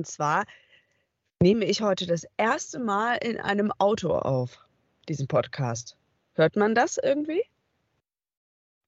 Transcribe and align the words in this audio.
Und 0.00 0.06
zwar 0.06 0.46
nehme 1.42 1.66
ich 1.66 1.82
heute 1.82 2.06
das 2.06 2.26
erste 2.38 2.78
Mal 2.78 3.16
in 3.16 3.38
einem 3.38 3.70
Auto 3.76 4.14
auf, 4.14 4.66
diesen 5.10 5.28
Podcast. 5.28 5.94
Hört 6.32 6.56
man 6.56 6.74
das 6.74 6.96
irgendwie? 6.96 7.42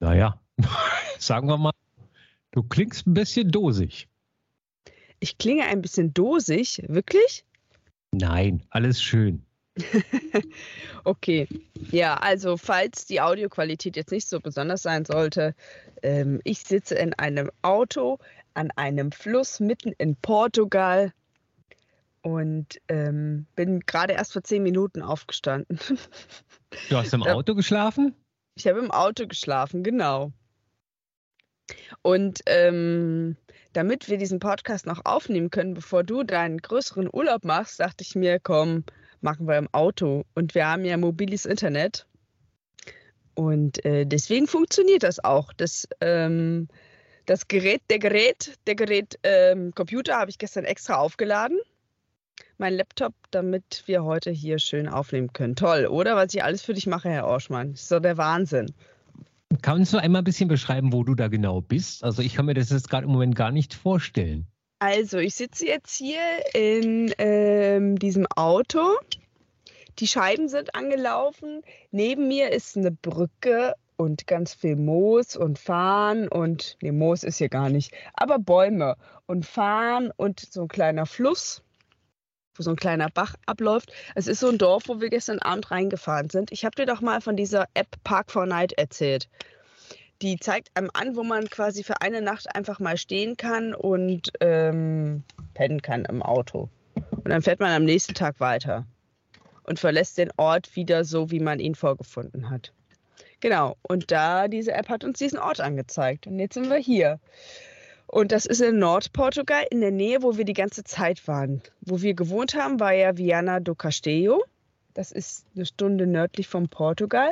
Naja, 0.01 0.41
sagen 1.19 1.49
wir 1.49 1.59
mal, 1.59 1.73
du 2.53 2.63
klingst 2.63 3.07
ein 3.07 3.13
bisschen 3.13 3.51
dosig. 3.51 4.09
Ich 5.21 5.37
klinge 5.37 5.67
ein 5.67 5.83
bisschen 5.83 6.15
dosig, 6.15 6.83
wirklich? 6.89 7.45
Nein, 8.13 8.63
alles 8.71 9.03
schön. 9.03 9.45
okay, 11.05 11.47
ja, 11.91 12.15
also 12.15 12.57
falls 12.57 13.05
die 13.05 13.21
Audioqualität 13.21 13.97
jetzt 13.97 14.13
nicht 14.13 14.29
so 14.29 14.41
besonders 14.41 14.81
sein 14.81 15.05
sollte, 15.05 15.55
ähm, 16.03 16.41
ich 16.45 16.61
sitze 16.61 16.95
in 16.95 17.13
einem 17.13 17.51
Auto 17.61 18.19
an 18.55 18.71
einem 18.77 19.13
Fluss 19.13 19.61
mitten 19.61 19.93
in 19.99 20.17
Portugal 20.17 21.13
und 22.23 22.81
ähm, 22.89 23.47
bin 23.57 23.81
gerade 23.81 24.15
erst 24.15 24.33
vor 24.33 24.43
zehn 24.43 24.63
Minuten 24.63 25.03
aufgestanden. 25.03 25.79
Du 26.89 26.97
hast 26.97 27.13
im 27.13 27.23
Auto 27.23 27.55
geschlafen? 27.55 28.15
Ich 28.55 28.67
habe 28.67 28.79
im 28.79 28.91
Auto 28.91 29.27
geschlafen, 29.27 29.83
genau. 29.83 30.33
Und 32.01 32.41
ähm, 32.47 33.37
damit 33.75 34.09
wir 34.09 34.17
diesen 34.17 34.39
Podcast 34.39 34.87
noch 34.87 35.05
aufnehmen 35.05 35.51
können, 35.51 35.75
bevor 35.75 36.03
du 36.03 36.23
deinen 36.23 36.59
größeren 36.59 37.11
Urlaub 37.13 37.45
machst, 37.45 37.81
dachte 37.81 38.03
ich 38.03 38.15
mir, 38.15 38.41
komm, 38.41 38.85
machen 39.21 39.47
wir 39.47 39.59
im 39.59 39.69
Auto. 39.73 40.25
Und 40.35 40.55
wir 40.55 40.67
haben 40.67 40.85
ja 40.85 40.97
mobiles 40.97 41.45
Internet. 41.45 42.07
Und 43.35 43.85
äh, 43.85 44.05
deswegen 44.05 44.47
funktioniert 44.47 45.03
das 45.03 45.23
auch. 45.23 45.53
Das, 45.53 45.89
ähm, 46.01 46.69
das 47.33 47.49
Gerät, 47.49 47.81
der 47.89 47.99
Gerät, 47.99 48.59
der 48.67 48.75
Gerät 48.75 49.19
ähm, 49.23 49.73
Computer 49.75 50.17
habe 50.17 50.31
ich 50.31 50.37
gestern 50.37 50.65
extra 50.65 50.97
aufgeladen. 50.97 51.59
Mein 52.59 52.75
Laptop, 52.75 53.15
damit 53.31 53.85
wir 53.87 54.05
heute 54.05 54.31
hier 54.31 54.59
schön 54.59 54.87
aufnehmen 54.87 55.33
können. 55.33 55.57
Toll, 55.57 55.87
oder? 55.87 56.15
Was 56.15 56.35
ich 56.35 56.45
alles 56.45 56.63
für 56.63 56.75
dich 56.75 56.87
mache, 56.87 57.09
Herr 57.09 57.27
Orschmann. 57.27 57.73
Das 57.73 57.83
ist 57.85 57.93
doch 57.93 58.01
der 58.01 58.19
Wahnsinn. 58.19 58.67
Kannst 59.63 59.95
du 59.95 59.99
einmal 59.99 60.21
ein 60.21 60.25
bisschen 60.25 60.49
beschreiben, 60.49 60.93
wo 60.93 61.05
du 61.05 61.15
da 61.15 61.29
genau 61.29 61.63
bist? 61.63 62.05
Also 62.05 62.21
ich 62.21 62.35
kann 62.35 62.45
mir 62.45 62.55
das 62.55 62.69
jetzt 62.69 62.91
gerade 62.91 63.07
im 63.07 63.13
Moment 63.13 63.35
gar 63.35 63.51
nicht 63.51 63.73
vorstellen. 63.73 64.47
Also 64.79 65.17
ich 65.17 65.35
sitze 65.35 65.67
jetzt 65.67 65.97
hier 65.97 66.21
in 66.53 67.15
ähm, 67.17 67.99
diesem 67.99 68.27
Auto. 68.27 68.83
Die 70.01 70.07
Scheiben 70.07 70.49
sind 70.51 70.75
angelaufen. 70.75 71.63
Neben 71.93 72.29
mir 72.29 72.53
ist 72.53 72.77
eine 72.77 72.91
Brücke 72.91 73.73
und 73.97 74.27
ganz 74.27 74.55
viel 74.55 74.77
Moos 74.77 75.37
und 75.37 75.59
Farn 75.59 76.29
und, 76.29 76.77
nee, 76.83 76.93
Moos 76.93 77.23
ist 77.23 77.39
hier 77.39 77.49
gar 77.49 77.69
nicht, 77.69 77.95
aber 78.15 78.39
Bäume 78.39 78.97
und 79.27 79.47
Farn 79.47 80.11
und 80.17 80.41
so 80.41 80.63
ein 80.63 80.69
kleiner 80.69 81.07
Fluss, 81.07 81.63
wo 82.55 82.63
so 82.63 82.71
ein 82.71 82.77
kleiner 82.77 83.09
Bach 83.09 83.35
abläuft. 83.47 83.93
Es 84.15 84.27
ist 84.27 84.41
so 84.41 84.49
ein 84.49 84.59
Dorf, 84.59 84.85
wo 84.87 85.01
wir 85.01 85.11
gestern 85.11 85.39
Abend 85.39 85.71
reingefahren 85.71 86.31
sind. 86.31 86.53
Ich 86.53 86.65
habe 86.65 86.75
dir 86.75 86.87
doch 86.87 87.01
mal 87.01 87.21
von 87.21 87.37
dieser 87.37 87.67
App 87.75 87.97
Park 88.05 88.31
for 88.31 88.47
Night 88.47 88.73
erzählt. 88.73 89.29
Die 90.21 90.39
zeigt 90.39 90.71
einem 90.75 90.91
an, 90.93 91.17
wo 91.17 91.25
man 91.25 91.49
quasi 91.49 91.83
für 91.83 92.01
eine 92.01 92.23
Nacht 92.23 92.55
einfach 92.55 92.79
mal 92.79 92.97
stehen 92.97 93.37
kann 93.37 93.75
und 93.75 94.33
ähm, 94.41 95.25
pennen 95.55 95.83
kann 95.83 96.05
im 96.05 96.23
Auto. 96.23 96.69
Und 97.11 97.29
dann 97.29 97.43
fährt 97.43 97.61
man 97.61 97.73
am 97.73 97.85
nächsten 97.85 98.15
Tag 98.15 98.39
weiter 98.39 98.87
und 99.65 99.79
verlässt 99.81 100.19
den 100.19 100.31
Ort 100.37 100.77
wieder 100.77 101.05
so, 101.05 101.31
wie 101.31 101.41
man 101.41 101.59
ihn 101.59 101.75
vorgefunden 101.75 102.51
hat. 102.51 102.73
Genau, 103.43 103.77
und 103.83 104.13
da 104.13 104.47
diese 104.47 104.71
App 104.71 104.89
hat 104.89 105.03
uns 105.03 105.19
diesen 105.19 105.41
Ort 105.41 105.61
angezeigt. 105.61 106.29
Und 106.29 106.39
jetzt 106.39 106.55
sind 106.55 106.71
wir 106.71 106.77
hier. 106.77 107.19
Und 108.07 108.31
das 108.31 108.47
ist 108.47 108.61
in 108.61 108.79
Nordportugal, 108.79 109.65
in 109.69 109.81
der 109.81 109.91
Nähe, 109.91 110.23
wo 110.23 110.37
wir 110.37 110.45
die 110.45 110.53
ganze 110.53 110.85
Zeit 110.85 111.27
waren. 111.27 111.61
Wo 111.81 112.03
wir 112.03 112.15
gewohnt 112.15 112.55
haben, 112.55 112.79
war 112.79 112.93
ja 112.93 113.17
Viana 113.17 113.59
do 113.59 113.75
Castelo. 113.75 114.45
Das 114.95 115.11
ist 115.11 115.45
eine 115.57 115.67
Stunde 115.67 116.07
nördlich 116.07 116.47
von 116.47 116.69
Portugal. 116.69 117.31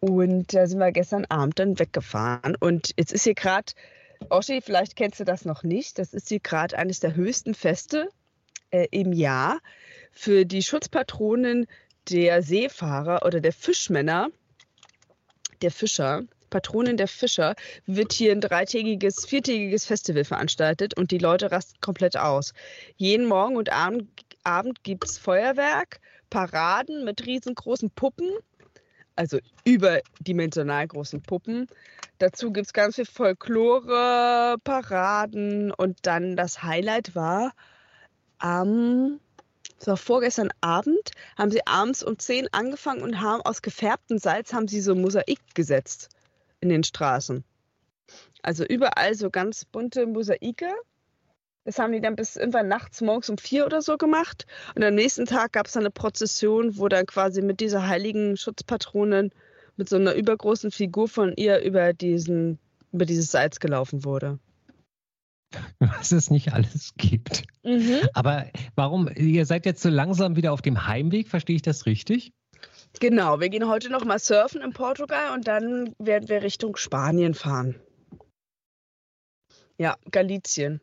Und 0.00 0.54
da 0.54 0.66
sind 0.66 0.78
wir 0.78 0.90
gestern 0.90 1.26
Abend 1.26 1.58
dann 1.58 1.78
weggefahren. 1.78 2.56
Und 2.58 2.94
jetzt 2.96 3.12
ist 3.12 3.24
hier 3.24 3.34
gerade, 3.34 3.74
Oschi, 4.30 4.62
vielleicht 4.62 4.96
kennst 4.96 5.20
du 5.20 5.24
das 5.24 5.44
noch 5.44 5.64
nicht, 5.64 5.98
das 5.98 6.14
ist 6.14 6.30
hier 6.30 6.40
gerade 6.40 6.78
eines 6.78 6.98
der 6.98 7.14
höchsten 7.14 7.52
Feste 7.52 8.08
äh, 8.70 8.86
im 8.90 9.12
Jahr 9.12 9.58
für 10.12 10.46
die 10.46 10.62
Schutzpatronen 10.62 11.66
der 12.08 12.42
Seefahrer 12.42 13.26
oder 13.26 13.42
der 13.42 13.52
Fischmänner 13.52 14.30
der 15.62 15.70
Fischer, 15.70 16.22
Patronin 16.50 16.96
der 16.96 17.08
Fischer, 17.08 17.54
wird 17.86 18.12
hier 18.12 18.32
ein 18.32 18.40
dreitägiges, 18.40 19.24
viertägiges 19.24 19.86
Festival 19.86 20.24
veranstaltet 20.24 20.96
und 20.96 21.10
die 21.10 21.18
Leute 21.18 21.50
rasten 21.50 21.80
komplett 21.80 22.16
aus. 22.16 22.52
Jeden 22.96 23.26
Morgen 23.26 23.56
und 23.56 23.72
Abend, 23.72 24.08
Abend 24.44 24.84
gibt 24.84 25.04
es 25.04 25.18
Feuerwerk, 25.18 26.00
Paraden 26.30 27.04
mit 27.04 27.26
riesengroßen 27.26 27.90
Puppen, 27.90 28.30
also 29.16 29.38
überdimensional 29.64 30.86
großen 30.86 31.22
Puppen. 31.22 31.66
Dazu 32.18 32.52
gibt 32.52 32.66
es 32.66 32.72
ganz 32.72 32.96
viel 32.96 33.06
Folklore, 33.06 34.56
Paraden 34.64 35.72
und 35.72 35.98
dann 36.02 36.36
das 36.36 36.62
Highlight 36.62 37.14
war 37.14 37.52
am 38.38 39.20
das 39.82 39.88
war 39.88 39.96
vorgestern 39.96 40.50
Abend, 40.60 41.10
haben 41.36 41.50
sie 41.50 41.66
abends 41.66 42.04
um 42.04 42.16
10 42.16 42.46
angefangen 42.52 43.02
und 43.02 43.20
haben 43.20 43.42
aus 43.42 43.62
gefärbtem 43.62 44.18
Salz 44.18 44.52
haben 44.52 44.68
sie 44.68 44.80
so 44.80 44.94
Mosaik 44.94 45.40
gesetzt 45.54 46.08
in 46.60 46.68
den 46.68 46.84
Straßen. 46.84 47.42
Also 48.42 48.64
überall 48.64 49.16
so 49.16 49.28
ganz 49.28 49.64
bunte 49.64 50.06
Mosaike. 50.06 50.72
Das 51.64 51.80
haben 51.80 51.92
die 51.92 52.00
dann 52.00 52.14
bis 52.14 52.36
irgendwann 52.36 52.68
nachts 52.68 53.00
morgens 53.00 53.28
um 53.28 53.38
vier 53.38 53.66
oder 53.66 53.82
so 53.82 53.96
gemacht. 53.98 54.46
Und 54.76 54.84
am 54.84 54.94
nächsten 54.94 55.26
Tag 55.26 55.50
gab 55.50 55.66
es 55.66 55.72
dann 55.72 55.82
eine 55.82 55.90
Prozession, 55.90 56.78
wo 56.78 56.86
dann 56.86 57.04
quasi 57.06 57.42
mit 57.42 57.58
dieser 57.58 57.88
heiligen 57.88 58.36
Schutzpatronin 58.36 59.32
mit 59.76 59.88
so 59.88 59.96
einer 59.96 60.14
übergroßen 60.14 60.70
Figur 60.70 61.08
von 61.08 61.34
ihr 61.34 61.60
über 61.60 61.92
diesen 61.92 62.60
über 62.92 63.04
dieses 63.04 63.32
Salz 63.32 63.58
gelaufen 63.58 64.04
wurde. 64.04 64.38
was 65.80 66.12
es 66.12 66.30
nicht 66.30 66.52
alles 66.52 66.92
gibt. 66.96 67.42
Mhm. 67.64 68.00
Aber 68.14 68.46
warum, 68.74 69.08
ihr 69.14 69.46
seid 69.46 69.66
jetzt 69.66 69.82
so 69.82 69.88
langsam 69.88 70.36
wieder 70.36 70.52
auf 70.52 70.62
dem 70.62 70.86
Heimweg, 70.86 71.28
verstehe 71.28 71.56
ich 71.56 71.62
das 71.62 71.86
richtig? 71.86 72.32
Genau, 73.00 73.40
wir 73.40 73.48
gehen 73.48 73.68
heute 73.68 73.90
noch 73.90 74.04
mal 74.04 74.18
surfen 74.18 74.60
in 74.60 74.72
Portugal 74.72 75.32
und 75.32 75.48
dann 75.48 75.94
werden 75.98 76.28
wir 76.28 76.42
Richtung 76.42 76.76
Spanien 76.76 77.34
fahren. 77.34 77.76
Ja, 79.78 79.96
Galizien. 80.10 80.80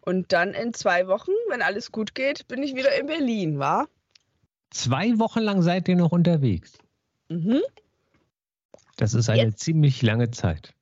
Und 0.00 0.32
dann 0.32 0.52
in 0.52 0.72
zwei 0.74 1.08
Wochen, 1.08 1.32
wenn 1.48 1.62
alles 1.62 1.92
gut 1.92 2.14
geht, 2.14 2.46
bin 2.48 2.62
ich 2.62 2.74
wieder 2.74 2.98
in 2.98 3.06
Berlin, 3.06 3.58
wa? 3.58 3.86
Zwei 4.70 5.18
Wochen 5.18 5.40
lang 5.40 5.62
seid 5.62 5.88
ihr 5.88 5.96
noch 5.96 6.12
unterwegs. 6.12 6.78
Mhm. 7.28 7.60
Das 8.96 9.14
ist 9.14 9.28
eine 9.28 9.44
Jetzt. 9.44 9.60
ziemlich 9.60 10.02
lange 10.02 10.30
Zeit 10.30 10.75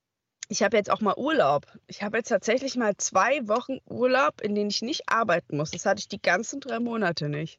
ich 0.49 0.62
habe 0.62 0.77
jetzt 0.77 0.91
auch 0.91 1.00
mal 1.00 1.15
Urlaub. 1.16 1.66
Ich 1.87 2.03
habe 2.03 2.19
jetzt 2.19 2.28
tatsächlich 2.28 2.77
mal 2.77 2.97
zwei 2.97 3.47
Wochen 3.49 3.78
Urlaub, 3.87 4.41
in 4.41 4.55
denen 4.55 4.71
ich 4.71 4.82
nicht 4.82 5.09
arbeiten 5.09 5.56
muss. 5.56 5.71
Das 5.71 5.87
hatte 5.87 6.00
ich 6.00 6.09
die 6.09 6.21
ganzen 6.21 6.60
drei 6.60 6.81
Monate 6.81 7.28
nicht. 7.28 7.59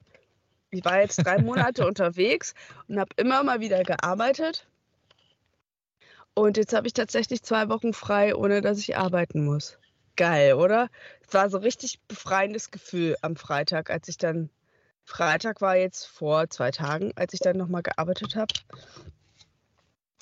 Ich 0.69 0.85
war 0.85 0.99
jetzt 0.99 1.17
drei 1.17 1.41
Monate 1.41 1.85
unterwegs 1.87 2.53
und 2.87 2.99
habe 2.99 3.09
immer 3.17 3.43
mal 3.43 3.59
wieder 3.59 3.83
gearbeitet. 3.83 4.67
Und 6.33 6.57
jetzt 6.57 6.73
habe 6.73 6.87
ich 6.87 6.93
tatsächlich 6.93 7.43
zwei 7.43 7.69
Wochen 7.69 7.93
frei, 7.93 8.35
ohne 8.35 8.61
dass 8.61 8.77
ich 8.77 8.97
arbeiten 8.97 9.45
muss. 9.45 9.79
Geil, 10.17 10.53
oder? 10.53 10.89
Es 11.25 11.33
war 11.33 11.49
so 11.49 11.57
richtig 11.57 11.99
befreiendes 12.07 12.71
Gefühl 12.71 13.15
am 13.21 13.35
Freitag, 13.35 13.89
als 13.89 14.07
ich 14.07 14.17
dann. 14.17 14.49
Freitag 15.07 15.61
war 15.61 15.75
jetzt 15.75 16.05
vor 16.05 16.49
zwei 16.49 16.71
Tagen, 16.71 17.11
als 17.15 17.33
ich 17.33 17.39
dann 17.39 17.57
nochmal 17.57 17.83
gearbeitet 17.83 18.35
habe. 18.35 18.53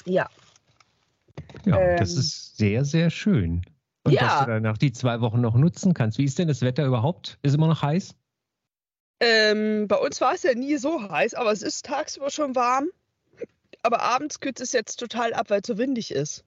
Ja, 0.06 0.30
ja, 1.66 1.79
ähm, 1.79 1.97
das 1.97 2.16
ist 2.16 2.57
sehr, 2.57 2.85
sehr 2.85 3.09
schön. 3.09 3.61
Und 4.03 4.13
ja. 4.13 4.21
dass 4.21 4.39
du 4.39 4.45
danach 4.47 4.77
die 4.77 4.91
zwei 4.91 5.21
Wochen 5.21 5.41
noch 5.41 5.55
nutzen 5.55 5.94
kannst. 5.94 6.17
Wie 6.17 6.25
ist 6.25 6.38
denn 6.38 6.47
das 6.47 6.61
Wetter 6.61 6.85
überhaupt? 6.85 7.39
Ist 7.41 7.55
immer 7.55 7.67
noch 7.67 7.81
heiß? 7.81 8.15
Ähm, 9.21 9.88
bei 9.88 9.95
uns 9.95 10.19
war 10.19 10.33
es 10.33 10.44
ja 10.44 10.53
nie 10.53 10.75
so 10.77 11.09
heiß, 11.09 11.33
aber 11.35 11.51
es 11.51 11.62
ist 11.62 11.85
tagsüber 11.85 12.30
schon 12.30 12.56
warm. 12.56 12.89
Aber 13.81 14.01
abends 14.01 14.39
kühlt 14.39 14.59
es 14.59 14.74
jetzt 14.74 14.97
total 14.97 15.33
ab, 15.33 15.50
weil 15.50 15.62
es 15.62 15.68
so 15.68 15.77
windig 15.77 16.12
ist. 16.12 16.44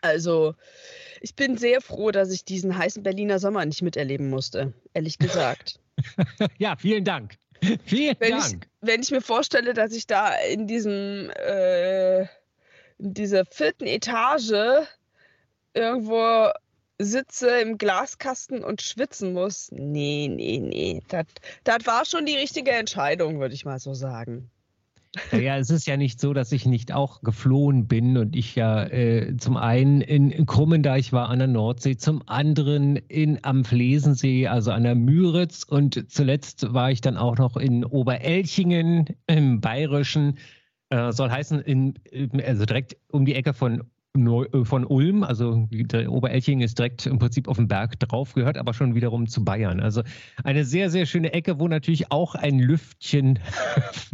Also, 0.00 0.54
ich 1.20 1.36
bin 1.36 1.56
sehr 1.56 1.80
froh, 1.80 2.10
dass 2.10 2.32
ich 2.32 2.44
diesen 2.44 2.76
heißen 2.76 3.04
Berliner 3.04 3.38
Sommer 3.38 3.64
nicht 3.64 3.82
miterleben 3.82 4.28
musste, 4.28 4.72
ehrlich 4.94 5.18
gesagt. 5.18 5.78
ja, 6.58 6.74
vielen 6.76 7.04
Dank. 7.04 7.38
Vielen 7.84 8.16
wenn 8.18 8.30
Dank. 8.32 8.64
Ich, 8.64 8.88
wenn 8.88 9.02
ich 9.02 9.10
mir 9.12 9.20
vorstelle, 9.20 9.74
dass 9.74 9.92
ich 9.92 10.08
da 10.08 10.34
in 10.34 10.66
diesem 10.66 11.30
äh, 11.30 12.26
dieser 13.02 13.44
vierten 13.44 13.86
Etage 13.86 14.86
irgendwo 15.74 16.50
sitze 16.98 17.60
im 17.60 17.78
Glaskasten 17.78 18.62
und 18.62 18.80
schwitzen 18.80 19.32
muss. 19.32 19.70
Nee, 19.72 20.28
nee, 20.30 20.58
nee. 20.58 21.02
Das 21.08 21.86
war 21.86 22.04
schon 22.04 22.26
die 22.26 22.36
richtige 22.36 22.70
Entscheidung, 22.70 23.40
würde 23.40 23.54
ich 23.54 23.64
mal 23.64 23.80
so 23.80 23.92
sagen. 23.92 24.50
Naja, 25.30 25.58
es 25.58 25.68
ist 25.68 25.86
ja 25.86 25.98
nicht 25.98 26.20
so, 26.20 26.32
dass 26.32 26.52
ich 26.52 26.64
nicht 26.64 26.92
auch 26.92 27.20
geflohen 27.20 27.86
bin 27.86 28.16
und 28.16 28.34
ich 28.34 28.54
ja 28.54 28.84
äh, 28.84 29.36
zum 29.36 29.58
einen 29.58 30.00
in 30.00 30.46
Krummendeich 30.46 31.12
war 31.12 31.28
an 31.28 31.38
der 31.38 31.48
Nordsee, 31.48 31.98
zum 31.98 32.26
anderen 32.26 32.96
in 32.96 33.38
am 33.42 33.66
Flesensee, 33.66 34.46
also 34.46 34.70
an 34.70 34.84
der 34.84 34.94
Müritz 34.94 35.64
und 35.64 36.10
zuletzt 36.10 36.72
war 36.72 36.90
ich 36.90 37.02
dann 37.02 37.18
auch 37.18 37.36
noch 37.36 37.58
in 37.58 37.84
Oberelchingen 37.84 39.04
im 39.26 39.60
Bayerischen. 39.60 40.38
Äh, 40.92 41.10
soll 41.12 41.30
heißen, 41.30 41.62
in, 41.62 41.94
also 42.44 42.66
direkt 42.66 42.98
um 43.10 43.24
die 43.24 43.34
Ecke 43.34 43.54
von 43.54 43.84
äh, 44.14 44.64
von 44.64 44.84
Ulm, 44.84 45.24
also 45.24 45.66
der 45.70 46.12
Oberelching 46.12 46.60
ist 46.60 46.78
direkt 46.78 47.06
im 47.06 47.18
Prinzip 47.18 47.48
auf 47.48 47.56
dem 47.56 47.66
Berg 47.66 47.98
drauf, 47.98 48.34
gehört 48.34 48.58
aber 48.58 48.74
schon 48.74 48.94
wiederum 48.94 49.26
zu 49.26 49.42
Bayern. 49.42 49.80
Also 49.80 50.02
eine 50.44 50.66
sehr, 50.66 50.90
sehr 50.90 51.06
schöne 51.06 51.32
Ecke, 51.32 51.58
wo 51.58 51.66
natürlich 51.66 52.12
auch 52.12 52.34
ein 52.34 52.58
Lüftchen, 52.58 53.38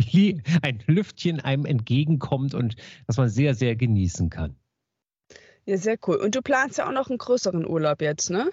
ein 0.63 0.79
Lüftchen 0.87 1.41
einem 1.41 1.65
entgegenkommt 1.65 2.55
und 2.55 2.77
das 3.09 3.17
man 3.17 3.29
sehr, 3.29 3.57
sehr 3.57 3.75
genießen 3.75 4.31
kann. 4.31 4.55
Ja, 5.67 5.79
sehr 5.79 5.99
cool. 6.07 6.15
Und 6.15 6.37
du 6.37 6.43
planst 6.43 6.79
ja 6.79 6.87
auch 6.87 6.93
noch 6.93 7.09
einen 7.09 7.19
größeren 7.19 7.67
Urlaub 7.67 8.01
jetzt, 8.03 8.31
ne? 8.31 8.53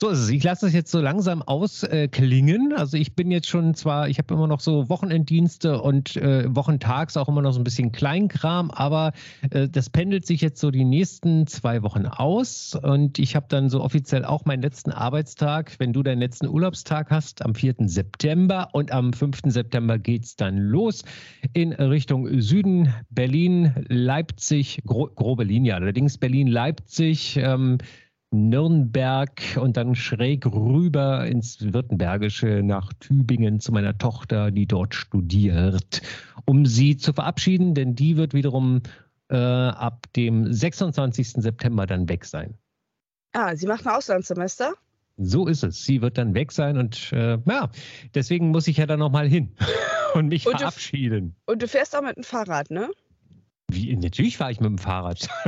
So 0.00 0.08
ist 0.08 0.18
es. 0.18 0.30
Ich 0.30 0.42
lasse 0.42 0.66
es 0.66 0.72
jetzt 0.72 0.90
so 0.90 1.00
langsam 1.00 1.40
ausklingen. 1.40 2.72
Äh, 2.72 2.74
also 2.74 2.96
ich 2.96 3.14
bin 3.14 3.30
jetzt 3.30 3.48
schon 3.48 3.74
zwar, 3.74 4.08
ich 4.08 4.18
habe 4.18 4.34
immer 4.34 4.48
noch 4.48 4.58
so 4.58 4.88
Wochenenddienste 4.88 5.80
und 5.80 6.16
äh, 6.16 6.52
wochentags 6.52 7.16
auch 7.16 7.28
immer 7.28 7.42
noch 7.42 7.52
so 7.52 7.60
ein 7.60 7.64
bisschen 7.64 7.92
Kleinkram, 7.92 8.72
aber 8.72 9.12
äh, 9.50 9.68
das 9.68 9.90
pendelt 9.90 10.26
sich 10.26 10.40
jetzt 10.40 10.60
so 10.60 10.72
die 10.72 10.84
nächsten 10.84 11.46
zwei 11.46 11.84
Wochen 11.84 12.06
aus 12.06 12.74
und 12.74 13.20
ich 13.20 13.36
habe 13.36 13.46
dann 13.48 13.70
so 13.70 13.82
offiziell 13.82 14.24
auch 14.24 14.44
meinen 14.44 14.62
letzten 14.62 14.90
Arbeitstag, 14.90 15.76
wenn 15.78 15.92
du 15.92 16.02
deinen 16.02 16.18
letzten 16.18 16.48
Urlaubstag 16.48 17.10
hast, 17.10 17.44
am 17.44 17.54
4. 17.54 17.76
September 17.86 18.70
und 18.72 18.90
am 18.90 19.12
5. 19.12 19.42
September 19.46 20.00
geht 20.00 20.24
es 20.24 20.34
dann 20.34 20.58
los 20.58 21.04
in 21.52 21.72
Richtung 21.72 22.40
Süden, 22.40 22.92
Berlin, 23.10 23.72
Leipzig, 23.88 24.82
gro 24.84 25.08
grobe 25.14 25.44
Linie 25.44 25.76
allerdings, 25.76 26.18
Berlin, 26.18 26.48
Leipzig, 26.48 27.36
ähm, 27.36 27.78
Nürnberg 28.34 29.40
und 29.60 29.76
dann 29.76 29.94
schräg 29.94 30.44
rüber 30.46 31.26
ins 31.26 31.72
Württembergische 31.72 32.62
nach 32.62 32.92
Tübingen 32.94 33.60
zu 33.60 33.72
meiner 33.72 33.96
Tochter, 33.96 34.50
die 34.50 34.66
dort 34.66 34.94
studiert, 34.94 36.02
um 36.44 36.66
sie 36.66 36.96
zu 36.96 37.12
verabschieden, 37.12 37.74
denn 37.74 37.94
die 37.94 38.16
wird 38.16 38.34
wiederum 38.34 38.82
äh, 39.30 39.36
ab 39.36 40.06
dem 40.16 40.52
26. 40.52 41.32
September 41.32 41.86
dann 41.86 42.08
weg 42.08 42.24
sein. 42.24 42.54
Ah, 43.32 43.56
sie 43.56 43.66
macht 43.66 43.86
ein 43.86 43.92
Auslandssemester? 43.92 44.74
So 45.16 45.46
ist 45.46 45.62
es. 45.62 45.84
Sie 45.84 46.02
wird 46.02 46.18
dann 46.18 46.34
weg 46.34 46.52
sein 46.52 46.76
und 46.76 47.12
äh, 47.12 47.38
ja, 47.46 47.70
deswegen 48.14 48.50
muss 48.50 48.66
ich 48.66 48.78
ja 48.78 48.86
dann 48.86 48.98
nochmal 48.98 49.28
hin 49.28 49.54
und 50.14 50.28
mich 50.28 50.46
und 50.46 50.58
verabschieden. 50.58 51.36
Du, 51.46 51.52
und 51.52 51.62
du 51.62 51.68
fährst 51.68 51.96
auch 51.96 52.02
mit 52.02 52.16
dem 52.16 52.24
Fahrrad, 52.24 52.70
ne? 52.70 52.90
Wie, 53.70 53.96
natürlich 53.96 54.36
fahre 54.36 54.52
ich 54.52 54.60
mit 54.60 54.68
dem 54.68 54.78
Fahrrad. 54.78 55.28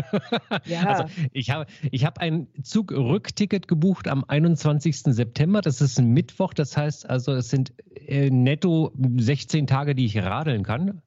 Ja. 0.64 0.82
Also 0.84 1.04
ich 1.32 1.50
habe 1.50 1.66
ich 1.90 2.04
hab 2.04 2.18
ein 2.18 2.48
Zug-Rückticket 2.62 3.68
gebucht 3.68 4.08
am 4.08 4.24
21. 4.26 5.02
September. 5.02 5.60
Das 5.60 5.80
ist 5.80 5.98
ein 5.98 6.12
Mittwoch. 6.12 6.54
Das 6.54 6.76
heißt 6.76 7.08
also, 7.08 7.32
es 7.32 7.50
sind 7.50 7.72
äh, 7.94 8.30
netto 8.30 8.92
16 8.96 9.66
Tage, 9.66 9.94
die 9.94 10.06
ich 10.06 10.16
radeln 10.18 10.64
kann. 10.64 11.02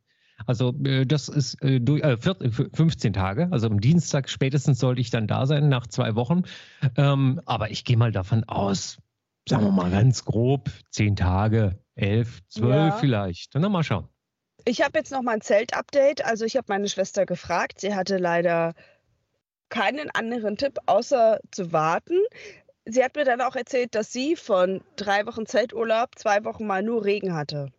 Also 0.45 0.73
äh, 0.83 1.05
das 1.05 1.27
ist 1.27 1.61
äh, 1.61 1.79
durch, 1.79 2.03
äh, 2.03 2.17
15 2.17 3.13
Tage. 3.13 3.49
Also 3.51 3.67
am 3.67 3.81
Dienstag 3.81 4.29
spätestens 4.29 4.79
sollte 4.79 5.01
ich 5.01 5.09
dann 5.09 5.27
da 5.27 5.45
sein, 5.45 5.69
nach 5.69 5.87
zwei 5.87 6.15
Wochen. 6.15 6.43
Ähm, 6.95 7.41
aber 7.45 7.71
ich 7.71 7.83
gehe 7.83 7.97
mal 7.97 8.11
davon 8.11 8.43
aus, 8.45 8.99
sagen 9.47 9.65
wir 9.65 9.71
mal 9.71 9.91
ganz 9.91 10.25
grob, 10.25 10.69
10 10.91 11.15
Tage, 11.15 11.79
11, 11.95 12.47
12 12.47 12.73
ja. 12.73 12.91
vielleicht. 12.91 13.55
Dann 13.55 13.69
mal 13.71 13.83
schauen. 13.83 14.07
Ich 14.69 14.83
habe 14.83 14.99
jetzt 14.99 15.11
noch 15.11 15.23
mal 15.23 15.31
ein 15.31 15.41
Zelt-Update. 15.41 16.23
Also 16.23 16.45
ich 16.45 16.55
habe 16.55 16.65
meine 16.69 16.87
Schwester 16.87 17.25
gefragt. 17.25 17.81
Sie 17.81 17.95
hatte 17.95 18.17
leider 18.17 18.75
keinen 19.69 20.11
anderen 20.11 20.57
Tipp, 20.57 20.77
außer 20.85 21.39
zu 21.49 21.71
warten. 21.71 22.19
Sie 22.85 23.03
hat 23.03 23.15
mir 23.15 23.25
dann 23.25 23.41
auch 23.41 23.55
erzählt, 23.55 23.95
dass 23.95 24.13
sie 24.13 24.35
von 24.35 24.83
drei 24.95 25.25
Wochen 25.25 25.47
Zelturlaub 25.47 26.19
zwei 26.19 26.45
Wochen 26.45 26.67
mal 26.67 26.83
nur 26.83 27.03
Regen 27.03 27.33
hatte. 27.33 27.71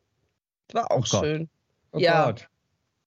War 0.72 0.90
auch 0.90 1.06
oh 1.12 1.20
schön. 1.20 1.48
Oh 1.92 1.98
ja. 1.98 2.26
Gott. 2.26 2.48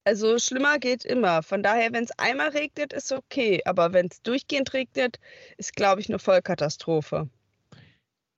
Also 0.06 0.39
schlimmer 0.39 0.79
geht 0.79 1.03
immer. 1.03 1.44
Von 1.44 1.62
daher, 1.62 1.91
wenn 1.91 2.06
es 2.06 2.18
einmal 2.18 2.50
regnet, 2.50 2.94
ist 2.94 3.12
okay. 3.12 3.63
Aber 3.65 3.91
wenn 3.91 4.07
es 4.09 4.21
durchgehend 4.21 4.71
regnet, 4.71 5.19
ist, 5.57 5.75
glaube 5.75 6.00
ich, 6.00 6.07
eine 6.07 6.19
Vollkatastrophe. 6.19 7.27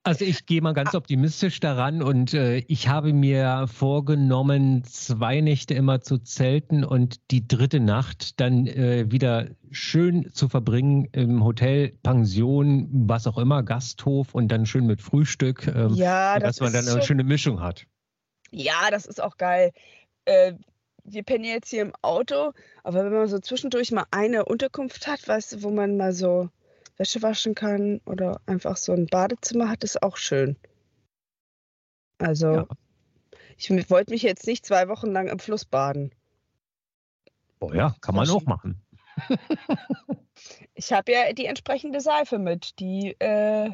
Also 0.06 0.24
ich 0.24 0.46
gehe 0.46 0.60
mal 0.60 0.72
ganz 0.72 0.94
optimistisch 0.94 1.58
daran 1.58 2.00
und 2.00 2.32
äh, 2.32 2.58
ich 2.68 2.86
habe 2.86 3.12
mir 3.12 3.66
vorgenommen, 3.66 4.84
zwei 4.84 5.40
Nächte 5.40 5.74
immer 5.74 6.00
zu 6.00 6.18
zelten 6.18 6.84
und 6.84 7.32
die 7.32 7.48
dritte 7.48 7.80
Nacht 7.80 8.38
dann 8.38 8.68
äh, 8.68 9.10
wieder 9.10 9.48
schön 9.72 10.32
zu 10.32 10.48
verbringen 10.48 11.08
im 11.10 11.42
Hotel, 11.42 11.88
Pension, 12.04 12.88
was 13.08 13.26
auch 13.26 13.36
immer, 13.36 13.64
Gasthof 13.64 14.32
und 14.32 14.46
dann 14.46 14.64
schön 14.64 14.86
mit 14.86 15.02
Frühstück, 15.02 15.66
ähm, 15.66 15.94
ja, 15.94 16.38
das 16.38 16.58
dass 16.58 16.60
man 16.60 16.72
dann 16.72 16.88
eine 16.88 17.02
schöne 17.02 17.24
Mischung 17.24 17.60
hat. 17.60 17.84
Ja, 18.52 18.92
das 18.92 19.06
ist 19.06 19.20
auch 19.20 19.36
geil. 19.38 19.72
Äh, 20.24 20.52
wir 21.02 21.24
pennen 21.24 21.42
jetzt 21.42 21.70
hier 21.70 21.82
im 21.82 21.92
Auto, 22.02 22.52
aber 22.84 23.04
wenn 23.04 23.12
man 23.12 23.26
so 23.26 23.40
zwischendurch 23.40 23.90
mal 23.90 24.06
eine 24.12 24.44
Unterkunft 24.44 25.08
hat, 25.08 25.26
weißt 25.26 25.52
du, 25.54 25.62
wo 25.64 25.70
man 25.70 25.96
mal 25.96 26.12
so 26.12 26.48
Wäsche 26.96 27.22
waschen 27.22 27.54
kann 27.54 28.00
oder 28.06 28.40
einfach 28.46 28.76
so 28.76 28.92
ein 28.92 29.06
Badezimmer 29.06 29.68
hat, 29.68 29.84
ist 29.84 30.02
auch 30.02 30.16
schön. 30.16 30.56
Also, 32.18 32.54
ja. 32.54 32.66
ich 33.56 33.90
wollte 33.90 34.12
mich 34.12 34.22
jetzt 34.22 34.46
nicht 34.46 34.64
zwei 34.64 34.88
Wochen 34.88 35.10
lang 35.10 35.28
im 35.28 35.38
Fluss 35.38 35.64
baden. 35.64 36.14
Oh 37.60 37.72
ja, 37.72 37.94
kann 38.00 38.14
man 38.14 38.28
auch 38.30 38.44
machen. 38.44 38.82
ich 40.74 40.92
habe 40.92 41.12
ja 41.12 41.32
die 41.32 41.46
entsprechende 41.46 42.00
Seife 42.00 42.38
mit, 42.38 42.78
die 42.78 43.16
äh, 43.18 43.70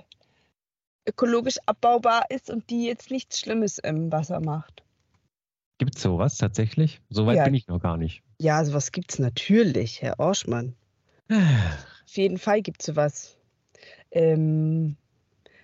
ökologisch 1.07 1.59
abbaubar 1.67 2.25
ist 2.31 2.51
und 2.51 2.71
die 2.71 2.87
jetzt 2.87 3.11
nichts 3.11 3.41
Schlimmes 3.41 3.79
im 3.79 4.11
Wasser 4.13 4.41
macht. 4.41 4.83
Gibt 5.79 5.97
es 5.97 6.03
sowas 6.03 6.37
tatsächlich? 6.37 7.01
Soweit 7.11 7.39
ja. 7.39 7.45
bin 7.45 7.55
ich 7.55 7.67
noch 7.67 7.81
gar 7.81 7.97
nicht. 7.97 8.23
Ja, 8.39 8.65
sowas 8.65 8.93
gibt 8.93 9.13
es 9.13 9.19
natürlich, 9.19 10.01
Herr 10.03 10.19
Orschmann. 10.21 10.77
Auf 12.13 12.19
jeden 12.19 12.37
Fall 12.37 12.61
gibt 12.61 12.83
es 12.83 12.87
sowas. 12.89 13.39
Ähm, 14.11 14.99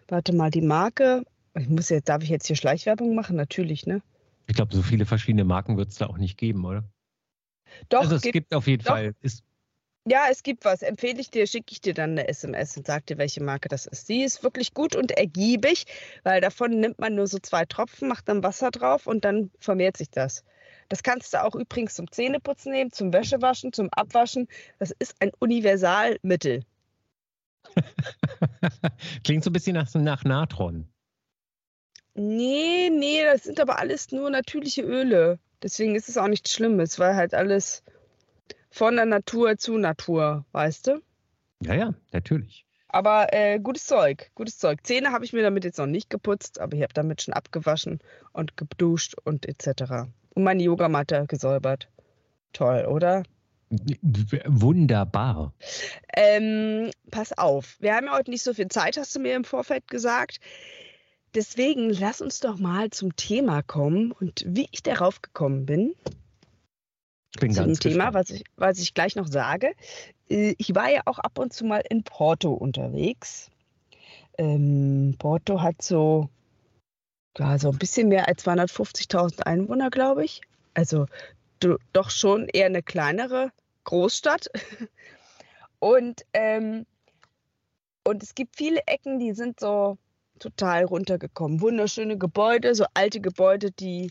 warte 0.08 0.34
mal, 0.34 0.50
die 0.50 0.62
Marke. 0.62 1.24
Ich 1.54 1.68
muss 1.68 1.90
jetzt, 1.90 2.08
darf 2.08 2.22
ich 2.22 2.30
jetzt 2.30 2.46
hier 2.46 2.56
Schleichwerbung 2.56 3.14
machen? 3.14 3.36
Natürlich, 3.36 3.84
ne? 3.84 4.00
Ich 4.46 4.56
glaube, 4.56 4.74
so 4.74 4.80
viele 4.80 5.04
verschiedene 5.04 5.44
Marken 5.44 5.76
wird 5.76 5.90
es 5.90 5.96
da 5.96 6.06
auch 6.06 6.16
nicht 6.16 6.38
geben, 6.38 6.64
oder? 6.64 6.84
Doch. 7.90 8.00
Also 8.00 8.16
es 8.16 8.22
gibt, 8.22 8.32
gibt 8.32 8.54
auf 8.54 8.66
jeden 8.66 8.82
doch. 8.82 8.92
Fall. 8.92 9.14
Ist, 9.20 9.44
ja, 10.06 10.22
es 10.30 10.42
gibt 10.42 10.64
was. 10.64 10.80
Empfehle 10.80 11.20
ich 11.20 11.30
dir, 11.30 11.46
schicke 11.46 11.72
ich 11.72 11.82
dir 11.82 11.92
dann 11.92 12.12
eine 12.12 12.26
SMS 12.28 12.78
und 12.78 12.86
sag 12.86 13.04
dir, 13.04 13.18
welche 13.18 13.42
Marke 13.42 13.68
das 13.68 13.84
ist. 13.84 14.06
Sie 14.06 14.22
ist 14.22 14.42
wirklich 14.42 14.72
gut 14.72 14.96
und 14.96 15.10
ergiebig, 15.10 15.84
weil 16.22 16.40
davon 16.40 16.80
nimmt 16.80 16.98
man 16.98 17.14
nur 17.14 17.26
so 17.26 17.38
zwei 17.40 17.66
Tropfen, 17.66 18.08
macht 18.08 18.26
dann 18.26 18.42
Wasser 18.42 18.70
drauf 18.70 19.06
und 19.06 19.26
dann 19.26 19.50
vermehrt 19.60 19.98
sich 19.98 20.08
das. 20.08 20.44
Das 20.88 21.02
kannst 21.02 21.34
du 21.34 21.42
auch 21.42 21.54
übrigens 21.54 21.94
zum 21.94 22.10
Zähneputzen 22.10 22.72
nehmen, 22.72 22.92
zum 22.92 23.12
Wäschewaschen, 23.12 23.72
zum 23.72 23.90
Abwaschen. 23.90 24.48
Das 24.78 24.90
ist 24.98 25.16
ein 25.20 25.32
Universalmittel. 25.38 26.64
Klingt 29.24 29.44
so 29.44 29.50
ein 29.50 29.52
bisschen 29.52 29.74
nach, 29.74 29.92
nach 29.94 30.24
Natron. 30.24 30.88
Nee, 32.14 32.90
nee, 32.90 33.22
das 33.22 33.44
sind 33.44 33.60
aber 33.60 33.78
alles 33.78 34.10
nur 34.10 34.30
natürliche 34.30 34.82
Öle. 34.82 35.38
Deswegen 35.62 35.94
ist 35.94 36.08
es 36.08 36.16
auch 36.16 36.26
nichts 36.26 36.52
Schlimmes, 36.52 36.98
weil 36.98 37.14
halt 37.14 37.34
alles 37.34 37.82
von 38.70 38.96
der 38.96 39.06
Natur 39.06 39.58
zu 39.58 39.76
Natur, 39.76 40.44
weißt 40.52 40.86
du? 40.86 41.02
Ja, 41.62 41.74
ja, 41.74 41.94
natürlich. 42.12 42.64
Aber 42.88 43.32
äh, 43.32 43.60
gutes 43.60 43.86
Zeug, 43.86 44.30
gutes 44.34 44.58
Zeug. 44.58 44.80
Zähne 44.84 45.12
habe 45.12 45.24
ich 45.24 45.34
mir 45.34 45.42
damit 45.42 45.64
jetzt 45.64 45.78
noch 45.78 45.86
nicht 45.86 46.08
geputzt, 46.08 46.58
aber 46.58 46.74
ich 46.76 46.82
habe 46.82 46.94
damit 46.94 47.20
schon 47.20 47.34
abgewaschen 47.34 48.00
und 48.32 48.56
geduscht 48.56 49.14
und 49.24 49.46
etc 49.46 50.08
und 50.38 50.44
meine 50.44 50.62
Yogamatte 50.62 51.24
gesäubert. 51.26 51.88
Toll, 52.52 52.86
oder? 52.86 53.24
Wunderbar. 54.46 55.52
Ähm, 56.16 56.92
pass 57.10 57.36
auf, 57.36 57.76
wir 57.80 57.94
haben 57.94 58.06
ja 58.06 58.16
heute 58.16 58.30
nicht 58.30 58.44
so 58.44 58.54
viel 58.54 58.68
Zeit, 58.68 58.96
hast 58.96 59.14
du 59.16 59.20
mir 59.20 59.34
im 59.34 59.42
Vorfeld 59.42 59.88
gesagt. 59.88 60.38
Deswegen 61.34 61.90
lass 61.90 62.20
uns 62.20 62.38
doch 62.38 62.58
mal 62.58 62.90
zum 62.90 63.16
Thema 63.16 63.62
kommen 63.62 64.12
und 64.12 64.44
wie 64.46 64.68
ich 64.70 64.84
darauf 64.84 65.20
gekommen 65.20 65.66
bin. 65.66 65.94
Ich 67.34 67.40
bin 67.40 67.52
zum 67.52 67.74
Thema, 67.74 68.14
was 68.14 68.30
ich, 68.30 68.44
was 68.56 68.78
ich 68.78 68.94
gleich 68.94 69.16
noch 69.16 69.26
sage. 69.26 69.72
Äh, 70.30 70.54
ich 70.56 70.72
war 70.74 70.88
ja 70.88 71.02
auch 71.04 71.18
ab 71.18 71.38
und 71.38 71.52
zu 71.52 71.64
mal 71.64 71.82
in 71.90 72.04
Porto 72.04 72.52
unterwegs. 72.52 73.50
Ähm, 74.38 75.16
Porto 75.18 75.60
hat 75.60 75.82
so 75.82 76.30
ja, 77.38 77.58
so 77.58 77.70
ein 77.70 77.78
bisschen 77.78 78.08
mehr 78.08 78.28
als 78.28 78.44
250.000 78.44 79.42
Einwohner, 79.42 79.90
glaube 79.90 80.24
ich. 80.24 80.40
Also 80.74 81.06
du, 81.60 81.76
doch 81.92 82.10
schon 82.10 82.48
eher 82.48 82.66
eine 82.66 82.82
kleinere 82.82 83.52
Großstadt. 83.84 84.50
Und, 85.80 86.24
ähm, 86.32 86.86
und 88.02 88.22
es 88.22 88.34
gibt 88.34 88.56
viele 88.56 88.80
Ecken, 88.86 89.20
die 89.20 89.32
sind 89.32 89.60
so 89.60 89.96
total 90.40 90.84
runtergekommen. 90.84 91.60
Wunderschöne 91.60 92.18
Gebäude, 92.18 92.74
so 92.74 92.84
alte 92.94 93.20
Gebäude, 93.20 93.70
die 93.70 94.10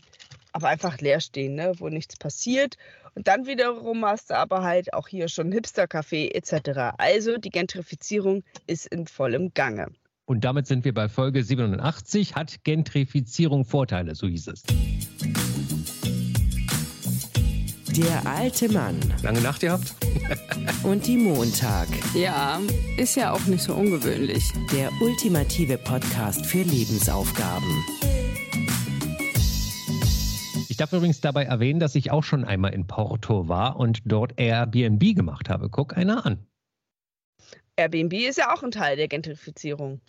aber 0.52 0.68
einfach 0.68 0.98
leer 0.98 1.20
stehen, 1.20 1.56
ne? 1.56 1.72
wo 1.76 1.88
nichts 1.88 2.16
passiert. 2.16 2.76
Und 3.14 3.28
dann 3.28 3.46
wiederum 3.46 4.04
hast 4.04 4.30
du 4.30 4.36
aber 4.36 4.62
halt 4.62 4.94
auch 4.94 5.08
hier 5.08 5.28
schon 5.28 5.52
Hipster-Café 5.52 6.32
etc. 6.32 6.96
Also 6.96 7.36
die 7.36 7.50
Gentrifizierung 7.50 8.44
ist 8.66 8.86
in 8.86 9.06
vollem 9.06 9.52
Gange. 9.52 9.88
Und 10.28 10.44
damit 10.44 10.66
sind 10.66 10.84
wir 10.84 10.92
bei 10.92 11.08
Folge 11.08 11.42
87. 11.42 12.36
Hat 12.36 12.62
Gentrifizierung 12.62 13.64
Vorteile? 13.64 14.14
So 14.14 14.26
hieß 14.26 14.48
es. 14.48 14.62
Der 17.96 18.26
alte 18.26 18.70
Mann. 18.70 18.96
Lange 19.22 19.40
Nacht 19.40 19.62
gehabt? 19.62 19.94
Und 20.82 21.06
die 21.06 21.16
Montag. 21.16 21.88
Ja, 22.14 22.60
ist 22.98 23.16
ja 23.16 23.32
auch 23.32 23.46
nicht 23.46 23.62
so 23.62 23.72
ungewöhnlich. 23.74 24.44
Der 24.70 24.90
ultimative 25.00 25.78
Podcast 25.78 26.44
für 26.44 26.62
Lebensaufgaben. 26.62 27.82
Ich 30.68 30.76
darf 30.76 30.92
übrigens 30.92 31.22
dabei 31.22 31.44
erwähnen, 31.44 31.80
dass 31.80 31.94
ich 31.94 32.10
auch 32.10 32.22
schon 32.22 32.44
einmal 32.44 32.74
in 32.74 32.86
Porto 32.86 33.48
war 33.48 33.76
und 33.76 34.00
dort 34.04 34.38
Airbnb 34.38 35.16
gemacht 35.16 35.48
habe. 35.48 35.70
Guck 35.70 35.96
einer 35.96 36.26
an. 36.26 36.47
Airbnb 37.78 38.12
ist 38.12 38.38
ja 38.38 38.52
auch 38.52 38.62
ein 38.62 38.70
Teil 38.70 38.96
der 38.96 39.08
Gentrifizierung. 39.08 40.00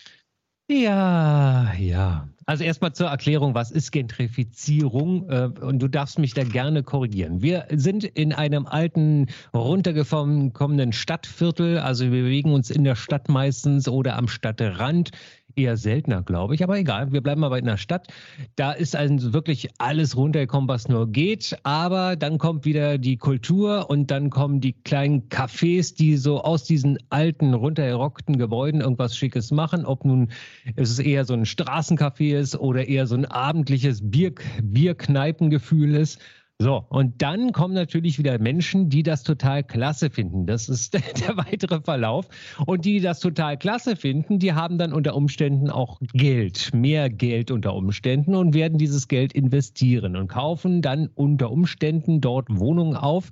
Ja, 0.71 1.73
ja. 1.79 2.29
Also 2.45 2.63
erstmal 2.63 2.93
zur 2.93 3.07
Erklärung, 3.07 3.55
was 3.55 3.71
ist 3.71 3.91
Gentrifizierung? 3.91 5.27
Äh, 5.29 5.49
und 5.61 5.79
du 5.79 5.87
darfst 5.87 6.19
mich 6.19 6.33
da 6.33 6.43
gerne 6.43 6.83
korrigieren. 6.83 7.41
Wir 7.41 7.65
sind 7.71 8.03
in 8.03 8.33
einem 8.33 8.67
alten, 8.67 9.27
runtergekommenen 9.53 10.93
Stadtviertel. 10.93 11.79
Also 11.79 12.05
wir 12.05 12.23
bewegen 12.23 12.53
uns 12.53 12.69
in 12.69 12.83
der 12.83 12.95
Stadt 12.95 13.29
meistens 13.29 13.87
oder 13.87 14.15
am 14.15 14.27
Stadtrand 14.27 15.11
eher 15.59 15.77
seltener, 15.77 16.23
glaube 16.23 16.55
ich. 16.55 16.63
Aber 16.63 16.77
egal, 16.77 17.11
wir 17.11 17.21
bleiben 17.21 17.43
aber 17.43 17.57
in 17.59 17.65
der 17.65 17.77
Stadt. 17.77 18.07
Da 18.55 18.71
ist 18.71 18.95
also 18.95 19.33
wirklich 19.33 19.69
alles 19.77 20.15
runtergekommen, 20.15 20.67
was 20.67 20.87
nur 20.87 21.11
geht. 21.11 21.57
Aber 21.63 22.15
dann 22.15 22.37
kommt 22.37 22.65
wieder 22.65 22.97
die 22.97 23.17
Kultur 23.17 23.89
und 23.89 24.11
dann 24.11 24.29
kommen 24.29 24.61
die 24.61 24.73
kleinen 24.73 25.29
Cafés, 25.29 25.95
die 25.95 26.17
so 26.17 26.41
aus 26.41 26.63
diesen 26.63 26.97
alten, 27.09 27.53
runtergerockten 27.53 28.37
Gebäuden 28.37 28.81
irgendwas 28.81 29.15
Schickes 29.15 29.51
machen. 29.51 29.85
Ob 29.85 30.05
nun 30.05 30.29
es 30.75 30.99
eher 30.99 31.25
so 31.25 31.33
ein 31.33 31.45
Straßencafé 31.45 32.37
ist 32.37 32.55
oder 32.57 32.87
eher 32.87 33.07
so 33.07 33.15
ein 33.15 33.25
abendliches 33.25 34.01
Bier, 34.09 34.33
Bierkneipengefühl 34.61 35.95
ist. 35.95 36.19
So, 36.61 36.85
und 36.89 37.21
dann 37.21 37.53
kommen 37.53 37.73
natürlich 37.73 38.19
wieder 38.19 38.37
Menschen, 38.37 38.89
die 38.89 39.01
das 39.01 39.23
total 39.23 39.63
klasse 39.63 40.09
finden. 40.09 40.45
Das 40.45 40.67
ist 40.67 40.93
der 41.25 41.37
weitere 41.37 41.79
Verlauf. 41.79 42.27
Und 42.65 42.83
die 42.83 42.99
das 42.99 43.21
total 43.21 43.57
klasse 43.57 43.95
finden, 43.95 44.39
die 44.39 44.51
haben 44.51 44.77
dann 44.77 44.91
unter 44.91 45.15
Umständen 45.15 45.69
auch 45.69 46.01
Geld, 46.11 46.73
mehr 46.73 47.09
Geld 47.09 47.49
unter 47.51 47.73
Umständen 47.75 48.35
und 48.35 48.53
werden 48.53 48.77
dieses 48.77 49.07
Geld 49.07 49.31
investieren 49.31 50.17
und 50.17 50.27
kaufen 50.27 50.81
dann 50.81 51.07
unter 51.15 51.49
Umständen 51.49 52.19
dort 52.19 52.49
Wohnungen 52.49 52.97
auf. 52.97 53.31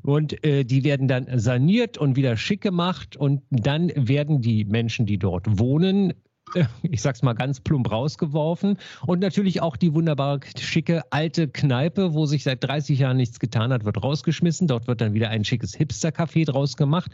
Und 0.00 0.42
äh, 0.42 0.64
die 0.64 0.84
werden 0.84 1.06
dann 1.06 1.38
saniert 1.38 1.98
und 1.98 2.16
wieder 2.16 2.38
schick 2.38 2.62
gemacht. 2.62 3.14
Und 3.14 3.42
dann 3.50 3.92
werden 3.94 4.40
die 4.40 4.64
Menschen, 4.64 5.04
die 5.04 5.18
dort 5.18 5.58
wohnen, 5.58 6.14
ich 6.82 7.02
sag's 7.02 7.22
mal 7.22 7.34
ganz 7.34 7.60
plump 7.60 7.90
rausgeworfen. 7.90 8.78
Und 9.06 9.20
natürlich 9.20 9.62
auch 9.62 9.76
die 9.76 9.94
wunderbar 9.94 10.40
schicke 10.58 11.02
alte 11.10 11.48
Kneipe, 11.48 12.14
wo 12.14 12.26
sich 12.26 12.44
seit 12.44 12.62
30 12.64 12.98
Jahren 12.98 13.16
nichts 13.16 13.40
getan 13.40 13.72
hat, 13.72 13.84
wird 13.84 14.02
rausgeschmissen. 14.02 14.68
Dort 14.68 14.86
wird 14.86 15.00
dann 15.00 15.14
wieder 15.14 15.30
ein 15.30 15.44
schickes 15.44 15.74
Hipster-Café 15.74 16.46
draus 16.46 16.76
gemacht 16.76 17.10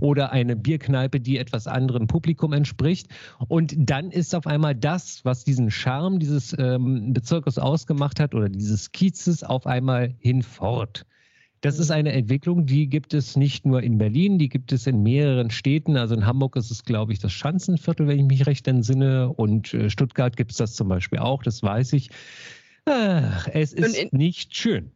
oder 0.00 0.32
eine 0.32 0.56
Bierkneipe, 0.56 1.20
die 1.20 1.38
etwas 1.38 1.66
anderem 1.66 2.06
Publikum 2.06 2.52
entspricht. 2.52 3.08
Und 3.48 3.74
dann 3.76 4.10
ist 4.10 4.34
auf 4.34 4.46
einmal 4.46 4.74
das, 4.74 5.24
was 5.24 5.44
diesen 5.44 5.70
Charme 5.70 6.18
dieses 6.18 6.54
ähm, 6.58 7.12
Bezirkes 7.12 7.58
ausgemacht 7.58 8.20
hat 8.20 8.34
oder 8.34 8.48
dieses 8.48 8.92
Kiezes, 8.92 9.42
auf 9.42 9.66
einmal 9.66 10.14
hinfort. 10.18 11.06
Das 11.62 11.78
ist 11.78 11.92
eine 11.92 12.12
Entwicklung, 12.12 12.66
die 12.66 12.88
gibt 12.88 13.14
es 13.14 13.36
nicht 13.36 13.64
nur 13.64 13.84
in 13.84 13.96
Berlin, 13.96 14.36
die 14.36 14.48
gibt 14.48 14.72
es 14.72 14.88
in 14.88 15.04
mehreren 15.04 15.50
Städten. 15.50 15.96
Also 15.96 16.16
in 16.16 16.26
Hamburg 16.26 16.56
ist 16.56 16.72
es, 16.72 16.82
glaube 16.82 17.12
ich, 17.12 17.20
das 17.20 17.32
Schanzenviertel, 17.32 18.08
wenn 18.08 18.18
ich 18.18 18.24
mich 18.24 18.46
recht 18.46 18.66
entsinne. 18.66 19.32
Und 19.32 19.72
äh, 19.72 19.88
Stuttgart 19.88 20.36
gibt 20.36 20.50
es 20.50 20.56
das 20.56 20.74
zum 20.74 20.88
Beispiel 20.88 21.20
auch, 21.20 21.44
das 21.44 21.62
weiß 21.62 21.92
ich. 21.92 22.10
Ach, 22.84 23.46
es 23.52 23.72
ist 23.72 23.96
in, 23.96 24.08
nicht 24.10 24.56
schön. 24.56 24.90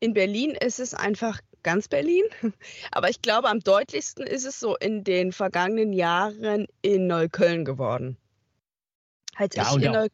In 0.00 0.14
Berlin 0.14 0.52
ist 0.52 0.80
es 0.80 0.94
einfach 0.94 1.42
ganz 1.62 1.86
Berlin. 1.86 2.24
Aber 2.92 3.10
ich 3.10 3.20
glaube, 3.20 3.50
am 3.50 3.60
deutlichsten 3.60 4.26
ist 4.26 4.46
es 4.46 4.58
so 4.58 4.74
in 4.74 5.04
den 5.04 5.32
vergangenen 5.32 5.92
Jahren 5.92 6.66
in 6.80 7.08
Neukölln 7.08 7.66
geworden. 7.66 8.16
Als, 9.34 9.54
ja, 9.54 9.68
ich, 9.76 9.82
in 9.82 9.92
Neu 9.92 10.08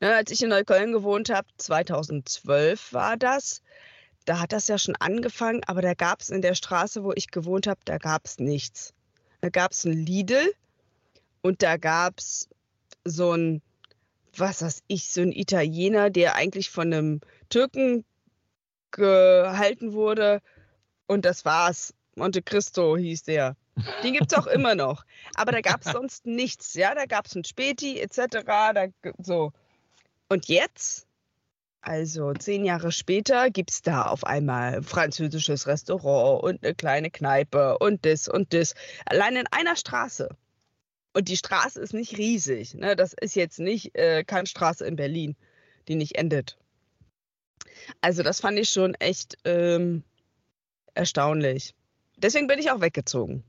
ne, 0.00 0.14
als 0.16 0.30
ich 0.30 0.42
in 0.42 0.50
Neukölln 0.50 0.92
gewohnt 0.92 1.30
habe, 1.30 1.48
2012 1.56 2.92
war 2.92 3.16
das, 3.16 3.62
da 4.24 4.40
hat 4.40 4.52
das 4.52 4.68
ja 4.68 4.78
schon 4.78 4.96
angefangen, 4.96 5.62
aber 5.66 5.82
da 5.82 5.94
gab 5.94 6.20
es 6.20 6.30
in 6.30 6.42
der 6.42 6.54
Straße, 6.54 7.04
wo 7.04 7.12
ich 7.14 7.30
gewohnt 7.30 7.66
habe, 7.66 7.80
da 7.84 7.98
gab 7.98 8.24
es 8.24 8.38
nichts. 8.38 8.94
Da 9.40 9.50
gab 9.50 9.72
es 9.72 9.84
ein 9.84 9.92
Lidl 9.92 10.54
und 11.42 11.62
da 11.62 11.76
gab 11.76 12.18
es 12.18 12.48
so 13.04 13.32
ein, 13.32 13.60
was 14.36 14.62
weiß 14.62 14.82
ich, 14.86 15.10
so 15.10 15.20
ein 15.20 15.32
Italiener, 15.32 16.10
der 16.10 16.36
eigentlich 16.36 16.70
von 16.70 16.92
einem 16.92 17.20
Türken 17.50 18.04
gehalten 18.90 19.92
wurde. 19.92 20.40
Und 21.06 21.24
das 21.24 21.44
war's. 21.44 21.92
Monte 22.16 22.42
Cristo 22.42 22.96
hieß 22.96 23.24
der. 23.24 23.56
Den 24.02 24.14
gibt 24.14 24.32
es 24.32 24.38
auch 24.38 24.46
immer 24.46 24.74
noch. 24.74 25.04
Aber 25.34 25.52
da 25.52 25.60
gab 25.60 25.84
es 25.84 25.92
sonst 25.92 26.26
nichts. 26.26 26.74
Ja, 26.74 26.94
da 26.94 27.04
gab 27.04 27.26
es 27.26 27.34
ein 27.34 27.44
Späti 27.44 28.00
etc. 28.00 28.44
Da, 28.46 28.86
so. 29.18 29.52
Und 30.28 30.48
jetzt 30.48 31.06
also 31.86 32.32
zehn 32.32 32.64
Jahre 32.64 32.92
später 32.92 33.50
gibt 33.50 33.70
es 33.70 33.82
da 33.82 34.06
auf 34.06 34.24
einmal 34.24 34.76
ein 34.76 34.82
französisches 34.82 35.66
Restaurant 35.66 36.42
und 36.42 36.64
eine 36.64 36.74
kleine 36.74 37.10
Kneipe 37.10 37.76
und 37.78 38.06
das 38.06 38.26
und 38.26 38.54
das. 38.54 38.74
Allein 39.04 39.36
in 39.36 39.46
einer 39.50 39.76
Straße. 39.76 40.30
Und 41.12 41.28
die 41.28 41.36
Straße 41.36 41.80
ist 41.80 41.92
nicht 41.92 42.16
riesig. 42.16 42.74
Ne? 42.74 42.96
Das 42.96 43.12
ist 43.12 43.36
jetzt 43.36 43.58
nicht 43.58 43.94
äh, 43.96 44.24
Kantstraße 44.24 44.86
in 44.86 44.96
Berlin, 44.96 45.36
die 45.86 45.94
nicht 45.94 46.16
endet. 46.16 46.56
Also 48.00 48.22
das 48.22 48.40
fand 48.40 48.58
ich 48.58 48.70
schon 48.70 48.94
echt 48.94 49.36
ähm, 49.44 50.04
erstaunlich. 50.94 51.74
Deswegen 52.16 52.46
bin 52.46 52.58
ich 52.58 52.70
auch 52.70 52.80
weggezogen. 52.80 53.44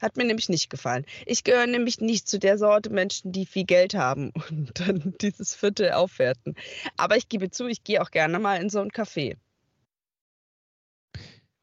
Hat 0.00 0.16
mir 0.16 0.24
nämlich 0.24 0.48
nicht 0.48 0.68
gefallen. 0.68 1.06
Ich 1.24 1.42
gehöre 1.42 1.66
nämlich 1.66 2.00
nicht 2.00 2.28
zu 2.28 2.38
der 2.38 2.58
Sorte 2.58 2.90
Menschen, 2.90 3.32
die 3.32 3.46
viel 3.46 3.64
Geld 3.64 3.94
haben 3.94 4.32
und 4.50 4.78
dann 4.80 5.14
dieses 5.20 5.54
Viertel 5.54 5.92
aufwerten. 5.92 6.54
Aber 6.96 7.16
ich 7.16 7.28
gebe 7.28 7.50
zu, 7.50 7.66
ich 7.66 7.82
gehe 7.82 8.02
auch 8.02 8.10
gerne 8.10 8.38
mal 8.38 8.60
in 8.60 8.68
so 8.68 8.80
ein 8.80 8.90
Café. 8.90 9.36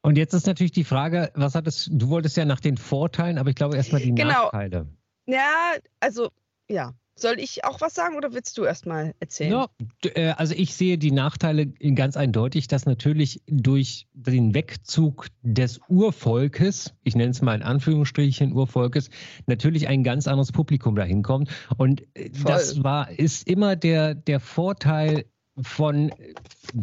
Und 0.02 0.18
jetzt 0.18 0.34
ist 0.34 0.46
natürlich 0.46 0.72
die 0.72 0.84
Frage, 0.84 1.30
was 1.34 1.54
hat 1.54 1.66
es, 1.66 1.88
du 1.90 2.08
wolltest 2.08 2.36
ja 2.36 2.44
nach 2.44 2.60
den 2.60 2.76
Vorteilen, 2.76 3.38
aber 3.38 3.48
ich 3.48 3.56
glaube 3.56 3.76
erstmal 3.76 4.02
die 4.02 4.14
genau. 4.14 4.44
Nachteile. 4.44 4.86
Ja, 5.26 5.76
also 6.00 6.30
ja, 6.68 6.92
soll 7.16 7.38
ich 7.38 7.64
auch 7.64 7.80
was 7.80 7.94
sagen 7.94 8.16
oder 8.16 8.32
willst 8.32 8.58
du 8.58 8.64
erstmal 8.64 9.14
erzählen? 9.20 9.52
Ja, 9.52 9.68
äh, 10.14 10.30
also 10.30 10.54
ich 10.54 10.74
sehe 10.74 10.98
die 10.98 11.12
Nachteile 11.12 11.66
ganz 11.66 12.16
eindeutig, 12.16 12.66
dass 12.66 12.86
natürlich 12.86 13.40
durch 13.46 14.06
den 14.14 14.54
Wegzug 14.54 15.28
des 15.42 15.80
Urvolkes, 15.88 16.94
ich 17.04 17.14
nenne 17.14 17.30
es 17.30 17.40
mal 17.40 17.54
in 17.54 17.62
Anführungsstrichen 17.62 18.52
Urvolkes, 18.52 19.10
natürlich 19.46 19.88
ein 19.88 20.02
ganz 20.02 20.26
anderes 20.26 20.50
Publikum 20.52 20.96
dahin 20.96 21.22
kommt. 21.22 21.50
Und 21.76 22.02
äh, 22.14 22.30
Voll. 22.32 22.52
das 22.52 22.82
war, 22.82 23.10
ist 23.10 23.48
immer 23.48 23.76
der, 23.76 24.14
der 24.14 24.40
Vorteil 24.40 25.24
von, 25.62 26.12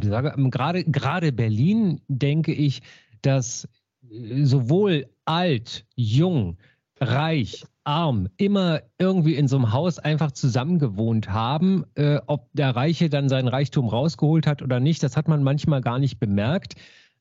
sage, 0.02 0.34
gerade, 0.50 0.86
gerade 0.86 1.32
Berlin, 1.34 2.02
denke 2.08 2.54
ich, 2.54 2.82
dass 3.22 3.68
äh, 4.10 4.46
sowohl 4.46 5.08
alt, 5.26 5.86
jung, 5.96 6.58
reich, 7.02 7.66
arm 7.84 8.30
immer 8.38 8.82
irgendwie 9.00 9.36
in 9.36 9.48
so 9.48 9.58
einem 9.58 9.74
Haus 9.74 10.00
einfach 10.00 10.32
zusammen 10.32 10.80
gewohnt 10.80 11.30
haben. 11.30 11.84
Äh, 11.96 12.20
ob 12.28 12.50
der 12.54 12.76
Reiche 12.76 13.10
dann 13.10 13.28
seinen 13.28 13.48
Reichtum 13.48 13.88
rausgeholt 13.88 14.48
hat 14.48 14.62
oder 14.62 14.80
nicht, 14.80 15.04
das 15.04 15.18
hat 15.18 15.28
man 15.28 15.44
manchmal 15.44 15.82
gar 15.82 16.00
nicht 16.00 16.20
bemerkt. 16.20 16.76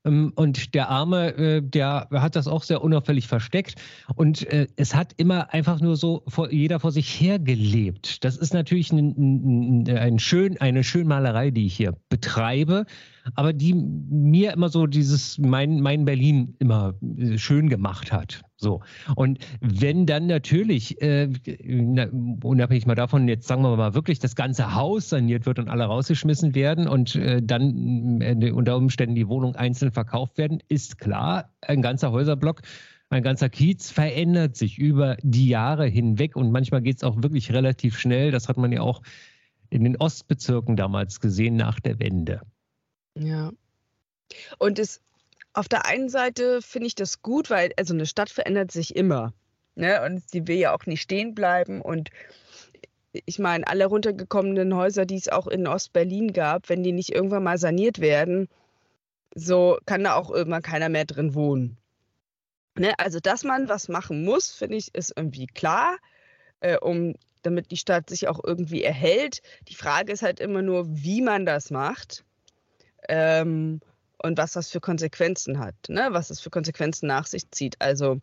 Ähm, 0.05 0.33
und 0.35 0.73
der 0.73 0.89
Arme, 0.89 1.35
äh, 1.35 1.61
der 1.61 2.07
hat 2.11 2.35
das 2.35 2.47
auch 2.47 2.63
sehr 2.63 2.83
unauffällig 2.83 3.27
versteckt. 3.27 3.75
Und 4.15 4.47
äh, 4.47 4.67
es 4.75 4.95
hat 4.95 5.13
immer 5.17 5.53
einfach 5.53 5.79
nur 5.79 5.95
so 5.95 6.23
jeder 6.49 6.79
vor 6.79 6.91
sich 6.91 7.19
her 7.19 7.39
gelebt. 7.39 8.23
Das 8.23 8.37
ist 8.37 8.53
natürlich 8.53 8.91
ein, 8.91 9.87
ein 9.87 10.19
schön, 10.19 10.59
eine 10.59 10.83
Schönmalerei, 10.83 11.51
die 11.51 11.65
ich 11.65 11.75
hier 11.75 11.95
betreibe, 12.09 12.85
aber 13.35 13.53
die 13.53 13.73
mir 13.73 14.53
immer 14.53 14.69
so 14.69 14.87
dieses 14.87 15.37
mein, 15.37 15.81
mein 15.81 16.05
Berlin 16.05 16.55
immer 16.59 16.93
äh, 17.17 17.37
schön 17.37 17.69
gemacht 17.69 18.11
hat. 18.11 18.41
So. 18.61 18.81
Und 19.15 19.39
wenn 19.59 20.05
dann 20.05 20.27
natürlich, 20.27 21.01
äh, 21.01 21.29
unabhängig 22.43 22.85
mal 22.85 22.95
davon, 22.95 23.27
jetzt 23.27 23.47
sagen 23.47 23.63
wir 23.63 23.75
mal 23.75 23.95
wirklich, 23.95 24.19
das 24.19 24.35
ganze 24.35 24.75
Haus 24.75 25.09
saniert 25.09 25.45
wird 25.45 25.57
und 25.57 25.67
alle 25.67 25.85
rausgeschmissen 25.85 26.53
werden 26.53 26.87
und 26.87 27.15
äh, 27.15 27.41
dann 27.41 28.21
äh, 28.21 28.51
unter 28.51 28.77
Umständen 28.77 29.15
die 29.15 29.27
Wohnung 29.27 29.55
einzeln 29.55 29.91
verkauft 29.91 30.37
werden, 30.37 30.61
ist 30.67 30.99
klar, 30.99 31.49
ein 31.61 31.81
ganzer 31.81 32.11
Häuserblock 32.11 32.61
mein 33.11 33.23
ganzer 33.23 33.49
Kiez 33.49 33.91
verändert 33.91 34.55
sich 34.55 34.77
über 34.79 35.17
die 35.21 35.49
Jahre 35.49 35.85
hinweg 35.85 36.37
und 36.37 36.49
manchmal 36.49 36.81
geht 36.81 36.95
es 36.95 37.03
auch 37.03 37.21
wirklich 37.21 37.51
relativ 37.51 37.99
schnell. 37.99 38.31
Das 38.31 38.47
hat 38.47 38.55
man 38.55 38.71
ja 38.71 38.79
auch 38.79 39.01
in 39.69 39.83
den 39.83 39.97
Ostbezirken 39.97 40.77
damals 40.77 41.19
gesehen 41.19 41.57
nach 41.57 41.81
der 41.81 41.99
Wende. 41.99 42.41
Ja. 43.19 43.51
Und 44.59 44.79
es, 44.79 45.01
auf 45.53 45.67
der 45.67 45.85
einen 45.85 46.09
Seite 46.09 46.61
finde 46.61 46.87
ich 46.87 46.95
das 46.95 47.21
gut, 47.21 47.49
weil 47.49 47.71
also 47.77 47.93
eine 47.93 48.05
Stadt 48.05 48.29
verändert 48.29 48.71
sich 48.71 48.95
immer. 48.95 49.33
Ne? 49.75 50.03
Und 50.05 50.29
sie 50.29 50.47
will 50.47 50.57
ja 50.57 50.73
auch 50.73 50.85
nicht 50.85 51.01
stehen 51.01 51.35
bleiben. 51.35 51.81
Und 51.81 52.09
ich 53.11 53.39
meine, 53.39 53.67
alle 53.67 53.85
runtergekommenen 53.85 54.75
Häuser, 54.75 55.05
die 55.05 55.17
es 55.17 55.29
auch 55.29 55.47
in 55.47 55.67
Ostberlin 55.67 56.33
gab, 56.33 56.69
wenn 56.69 56.83
die 56.83 56.93
nicht 56.93 57.11
irgendwann 57.11 57.43
mal 57.43 57.57
saniert 57.57 57.99
werden, 57.99 58.47
so 59.35 59.77
kann 59.85 60.03
da 60.03 60.15
auch 60.15 60.31
irgendwann 60.31 60.61
keiner 60.61 60.89
mehr 60.89 61.05
drin 61.05 61.35
wohnen. 61.35 61.77
Ne? 62.77 62.93
Also, 62.97 63.19
dass 63.19 63.43
man 63.43 63.69
was 63.69 63.89
machen 63.89 64.23
muss, 64.23 64.51
finde 64.51 64.77
ich, 64.77 64.93
ist 64.95 65.13
irgendwie 65.15 65.47
klar, 65.47 65.97
äh, 66.61 66.77
um, 66.77 67.15
damit 67.41 67.71
die 67.71 67.77
Stadt 67.77 68.09
sich 68.09 68.27
auch 68.27 68.39
irgendwie 68.43 68.83
erhält. 68.83 69.41
Die 69.67 69.75
Frage 69.75 70.13
ist 70.13 70.21
halt 70.21 70.39
immer 70.39 70.61
nur, 70.61 70.85
wie 70.87 71.21
man 71.21 71.45
das 71.45 71.71
macht 71.71 72.23
ähm, 73.09 73.81
und 74.23 74.37
was 74.37 74.53
das 74.53 74.69
für 74.69 74.79
Konsequenzen 74.79 75.59
hat, 75.59 75.75
ne? 75.87 76.09
was 76.11 76.29
es 76.29 76.39
für 76.39 76.49
Konsequenzen 76.49 77.07
nach 77.07 77.27
sich 77.27 77.49
zieht. 77.51 77.75
Also, 77.79 78.19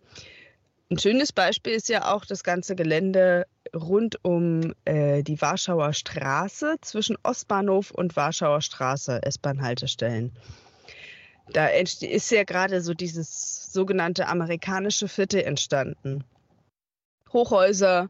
ein 0.91 0.99
schönes 0.99 1.33
Beispiel 1.33 1.75
ist 1.75 1.89
ja 1.89 2.15
auch 2.15 2.25
das 2.25 2.43
ganze 2.43 2.75
Gelände 2.75 3.47
rund 3.75 4.25
um 4.25 4.75
äh, 4.87 5.23
die 5.23 5.41
Warschauer 5.41 5.93
Straße 5.93 6.77
zwischen 6.81 7.17
Ostbahnhof 7.23 7.91
und 7.91 8.17
Warschauer 8.17 8.63
Straße, 8.63 9.23
S-Bahn-Haltestellen. 9.23 10.33
Da 11.53 11.67
ist 11.67 12.31
ja 12.31 12.45
gerade 12.45 12.81
so 12.81 12.95
dieses 12.95 13.73
sogenannte 13.73 14.29
amerikanische 14.29 15.09
Viertel 15.09 15.43
entstanden. 15.43 16.25
Hochhäuser, 17.33 18.09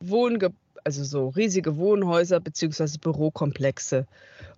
Wohnge 0.00 0.52
also 0.84 1.04
so 1.04 1.28
riesige 1.28 1.76
Wohnhäuser 1.76 2.40
bzw. 2.40 2.98
Bürokomplexe. 3.00 4.06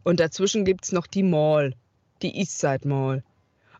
Und 0.05 0.21
dazwischen 0.21 0.65
gibt 0.65 0.85
es 0.85 0.93
noch 0.93 1.07
die 1.07 1.23
Mall, 1.23 1.75
die 2.23 2.39
Eastside 2.39 2.89
Mall. 2.89 3.23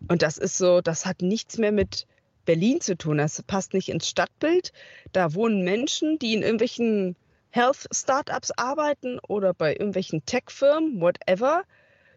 Und 0.09 0.23
das 0.23 0.39
ist 0.39 0.59
so, 0.59 0.81
das 0.81 1.07
hat 1.07 1.23
nichts 1.23 1.59
mehr 1.59 1.73
mit 1.73 2.07
Berlin 2.45 2.81
zu 2.81 2.97
tun. 2.97 3.19
Das 3.19 3.43
passt 3.43 3.73
nicht 3.75 3.89
ins 3.89 4.09
Stadtbild. 4.09 4.73
Da 5.13 5.35
wohnen 5.35 5.63
Menschen, 5.63 6.19
die 6.19 6.35
in 6.35 6.43
irgendwelchen 6.43 7.17
Health-Startups 7.51 8.51
arbeiten 8.53 9.19
oder 9.21 9.55
bei 9.55 9.73
irgendwelchen 9.73 10.25
Tech-Firmen, 10.25 11.01
whatever, 11.01 11.65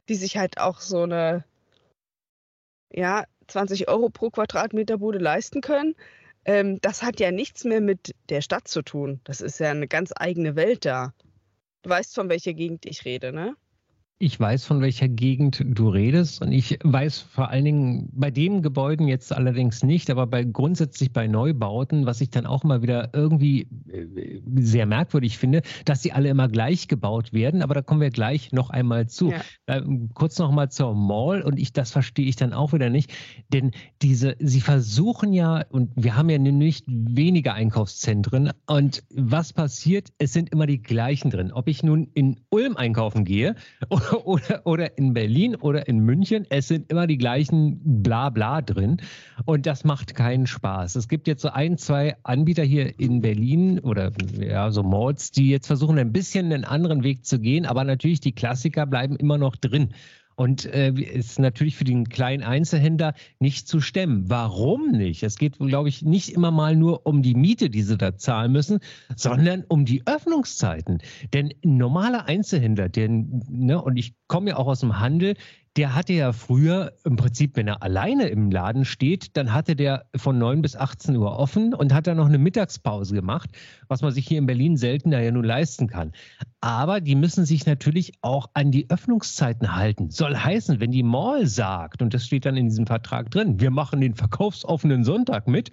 die 0.09 0.15
sich 0.15 0.37
halt 0.37 0.59
auch 0.59 0.79
so 0.79 1.03
eine, 1.03 1.43
ja, 2.91 3.25
20 3.47 3.87
Euro 3.87 4.09
pro 4.09 4.29
Quadratmeter 4.29 4.97
Bude 4.97 5.19
leisten 5.19 5.61
können. 5.61 5.95
Ähm, 6.45 6.79
das 6.81 7.03
hat 7.03 7.19
ja 7.19 7.31
nichts 7.31 7.63
mehr 7.63 7.81
mit 7.81 8.15
der 8.29 8.41
Stadt 8.41 8.67
zu 8.67 8.81
tun. 8.81 9.19
Das 9.23 9.41
ist 9.41 9.59
ja 9.59 9.71
eine 9.71 9.87
ganz 9.87 10.11
eigene 10.15 10.55
Welt 10.55 10.85
da. 10.85 11.13
Du 11.81 11.89
weißt, 11.89 12.15
von 12.15 12.29
welcher 12.29 12.53
Gegend 12.53 12.85
ich 12.85 13.05
rede, 13.05 13.31
ne? 13.31 13.55
Ich 14.17 14.39
weiß, 14.39 14.63
von 14.63 14.79
welcher 14.79 15.09
Gegend 15.09 15.61
du 15.67 15.89
redest 15.89 16.41
und 16.41 16.53
ich 16.53 16.79
weiß 16.81 17.19
vor 17.19 17.49
allen 17.49 17.65
Dingen 17.65 18.09
bei 18.13 18.31
den 18.31 18.61
Gebäuden 18.61 19.09
jetzt 19.09 19.35
allerdings 19.35 19.83
nicht, 19.83 20.09
aber 20.09 20.25
bei 20.25 20.45
grundsätzlich 20.45 21.11
bei 21.11 21.27
Neubauten, 21.27 22.05
was 22.05 22.21
ich 22.21 22.29
dann 22.29 22.45
auch 22.45 22.63
mal 22.63 22.81
wieder 22.81 23.09
irgendwie 23.11 23.67
äh, 23.89 24.39
sehr 24.55 24.85
merkwürdig 24.85 25.37
finde, 25.37 25.63
dass 25.83 26.01
sie 26.01 26.13
alle 26.13 26.29
immer 26.29 26.47
gleich 26.47 26.87
gebaut 26.87 27.33
werden, 27.33 27.61
aber 27.61 27.73
da 27.73 27.81
kommen 27.81 27.99
wir 27.99 28.09
gleich 28.09 28.53
noch 28.53 28.69
einmal 28.69 29.09
zu. 29.09 29.31
Ja. 29.31 29.41
Äh, 29.65 29.81
kurz 30.13 30.39
noch 30.39 30.51
mal 30.51 30.71
zur 30.71 30.95
Mall 30.95 31.41
und 31.41 31.59
ich 31.59 31.73
das 31.73 31.91
verstehe 31.91 32.27
ich 32.27 32.37
dann 32.37 32.53
auch 32.53 32.71
wieder 32.71 32.89
nicht, 32.89 33.11
denn 33.51 33.71
diese 34.01 34.37
sie 34.39 34.61
versuchen 34.61 35.33
ja 35.33 35.65
und 35.67 35.91
wir 35.97 36.15
haben 36.15 36.29
ja 36.29 36.37
nicht 36.37 36.85
weniger 36.87 37.53
Einkaufszentren 37.53 38.53
und 38.65 39.03
was 39.09 39.51
passiert? 39.51 40.13
Es 40.19 40.31
sind 40.31 40.53
immer 40.53 40.67
die 40.67 40.81
gleichen 40.81 41.31
drin. 41.31 41.51
Ob 41.51 41.67
ich 41.67 41.83
nun 41.83 42.07
in 42.13 42.39
Ulm 42.49 42.77
einkaufen 42.77 43.25
gehe 43.25 43.55
oder, 43.89 44.04
oder 44.63 44.97
in 44.97 45.13
Berlin 45.13 45.55
oder 45.55 45.87
in 45.87 45.99
München. 45.99 46.45
Es 46.49 46.67
sind 46.67 46.91
immer 46.91 47.07
die 47.07 47.17
gleichen 47.17 48.01
Blabla 48.03 48.61
drin 48.61 48.97
und 49.45 49.65
das 49.65 49.83
macht 49.83 50.15
keinen 50.15 50.47
Spaß. 50.47 50.95
Es 50.95 51.07
gibt 51.07 51.27
jetzt 51.27 51.41
so 51.41 51.49
ein, 51.49 51.77
zwei 51.77 52.15
Anbieter 52.23 52.63
hier 52.63 52.99
in 52.99 53.21
Berlin 53.21 53.79
oder 53.79 54.11
ja, 54.39 54.71
so 54.71 54.83
Malls, 54.83 55.31
die 55.31 55.49
jetzt 55.49 55.67
versuchen, 55.67 55.97
ein 55.97 56.11
bisschen 56.11 56.51
einen 56.51 56.65
anderen 56.65 57.03
Weg 57.03 57.25
zu 57.25 57.39
gehen, 57.39 57.65
aber 57.65 57.83
natürlich 57.83 58.19
die 58.19 58.33
Klassiker 58.33 58.85
bleiben 58.85 59.15
immer 59.15 59.37
noch 59.37 59.55
drin. 59.55 59.89
Und 60.35 60.65
äh, 60.65 60.91
ist 60.91 61.39
natürlich 61.39 61.77
für 61.77 61.85
den 61.85 62.09
kleinen 62.09 62.43
Einzelhändler 62.43 63.13
nicht 63.39 63.67
zu 63.67 63.79
stemmen. 63.79 64.29
Warum 64.29 64.91
nicht? 64.91 65.23
Es 65.23 65.37
geht, 65.37 65.57
glaube 65.59 65.89
ich, 65.89 66.01
nicht 66.01 66.29
immer 66.29 66.51
mal 66.51 66.75
nur 66.75 67.05
um 67.05 67.21
die 67.21 67.35
Miete, 67.35 67.69
die 67.69 67.81
sie 67.81 67.97
da 67.97 68.17
zahlen 68.17 68.51
müssen, 68.51 68.79
sondern 69.15 69.63
um 69.67 69.85
die 69.85 70.05
Öffnungszeiten. 70.05 70.99
Denn 71.33 71.53
ein 71.63 71.77
normaler 71.77 72.25
Einzelhändler, 72.25 72.89
der, 72.89 73.07
ne, 73.09 73.81
und 73.81 73.97
ich 73.97 74.13
komme 74.27 74.51
ja 74.51 74.57
auch 74.57 74.67
aus 74.67 74.81
dem 74.81 74.99
Handel, 74.99 75.35
der 75.75 75.93
hatte 75.93 76.13
ja 76.13 76.31
früher 76.31 76.93
im 77.03 77.17
Prinzip, 77.17 77.57
wenn 77.57 77.67
er 77.67 77.83
alleine 77.83 78.27
im 78.29 78.49
Laden 78.49 78.85
steht, 78.85 79.35
dann 79.35 79.51
hatte 79.51 79.75
der 79.75 80.05
von 80.15 80.37
9 80.37 80.61
bis 80.61 80.77
18 80.77 81.17
Uhr 81.17 81.37
offen 81.37 81.73
und 81.73 81.93
hat 81.93 82.07
dann 82.07 82.17
noch 82.17 82.27
eine 82.27 82.37
Mittagspause 82.37 83.13
gemacht, 83.13 83.49
was 83.89 84.01
man 84.01 84.11
sich 84.11 84.25
hier 84.25 84.37
in 84.37 84.45
Berlin 84.45 84.77
seltener 84.77 85.19
ja 85.19 85.31
nun 85.31 85.43
leisten 85.43 85.87
kann. 85.87 86.13
Aber 86.61 87.01
die 87.01 87.15
müssen 87.15 87.45
sich 87.45 87.65
natürlich 87.65 88.13
auch 88.21 88.49
an 88.53 88.71
die 88.71 88.89
Öffnungszeiten 88.89 89.75
halten. 89.75 90.09
Soll 90.11 90.37
heißen, 90.37 90.79
wenn 90.79 90.91
die 90.91 91.03
Mall 91.03 91.45
sagt, 91.45 92.01
und 92.01 92.13
das 92.13 92.25
steht 92.25 92.45
dann 92.45 92.55
in 92.55 92.69
diesem 92.69 92.87
Vertrag 92.87 93.29
drin, 93.29 93.59
wir 93.59 93.71
machen 93.71 93.99
den 93.99 94.15
verkaufsoffenen 94.15 95.03
Sonntag 95.03 95.47
mit, 95.47 95.71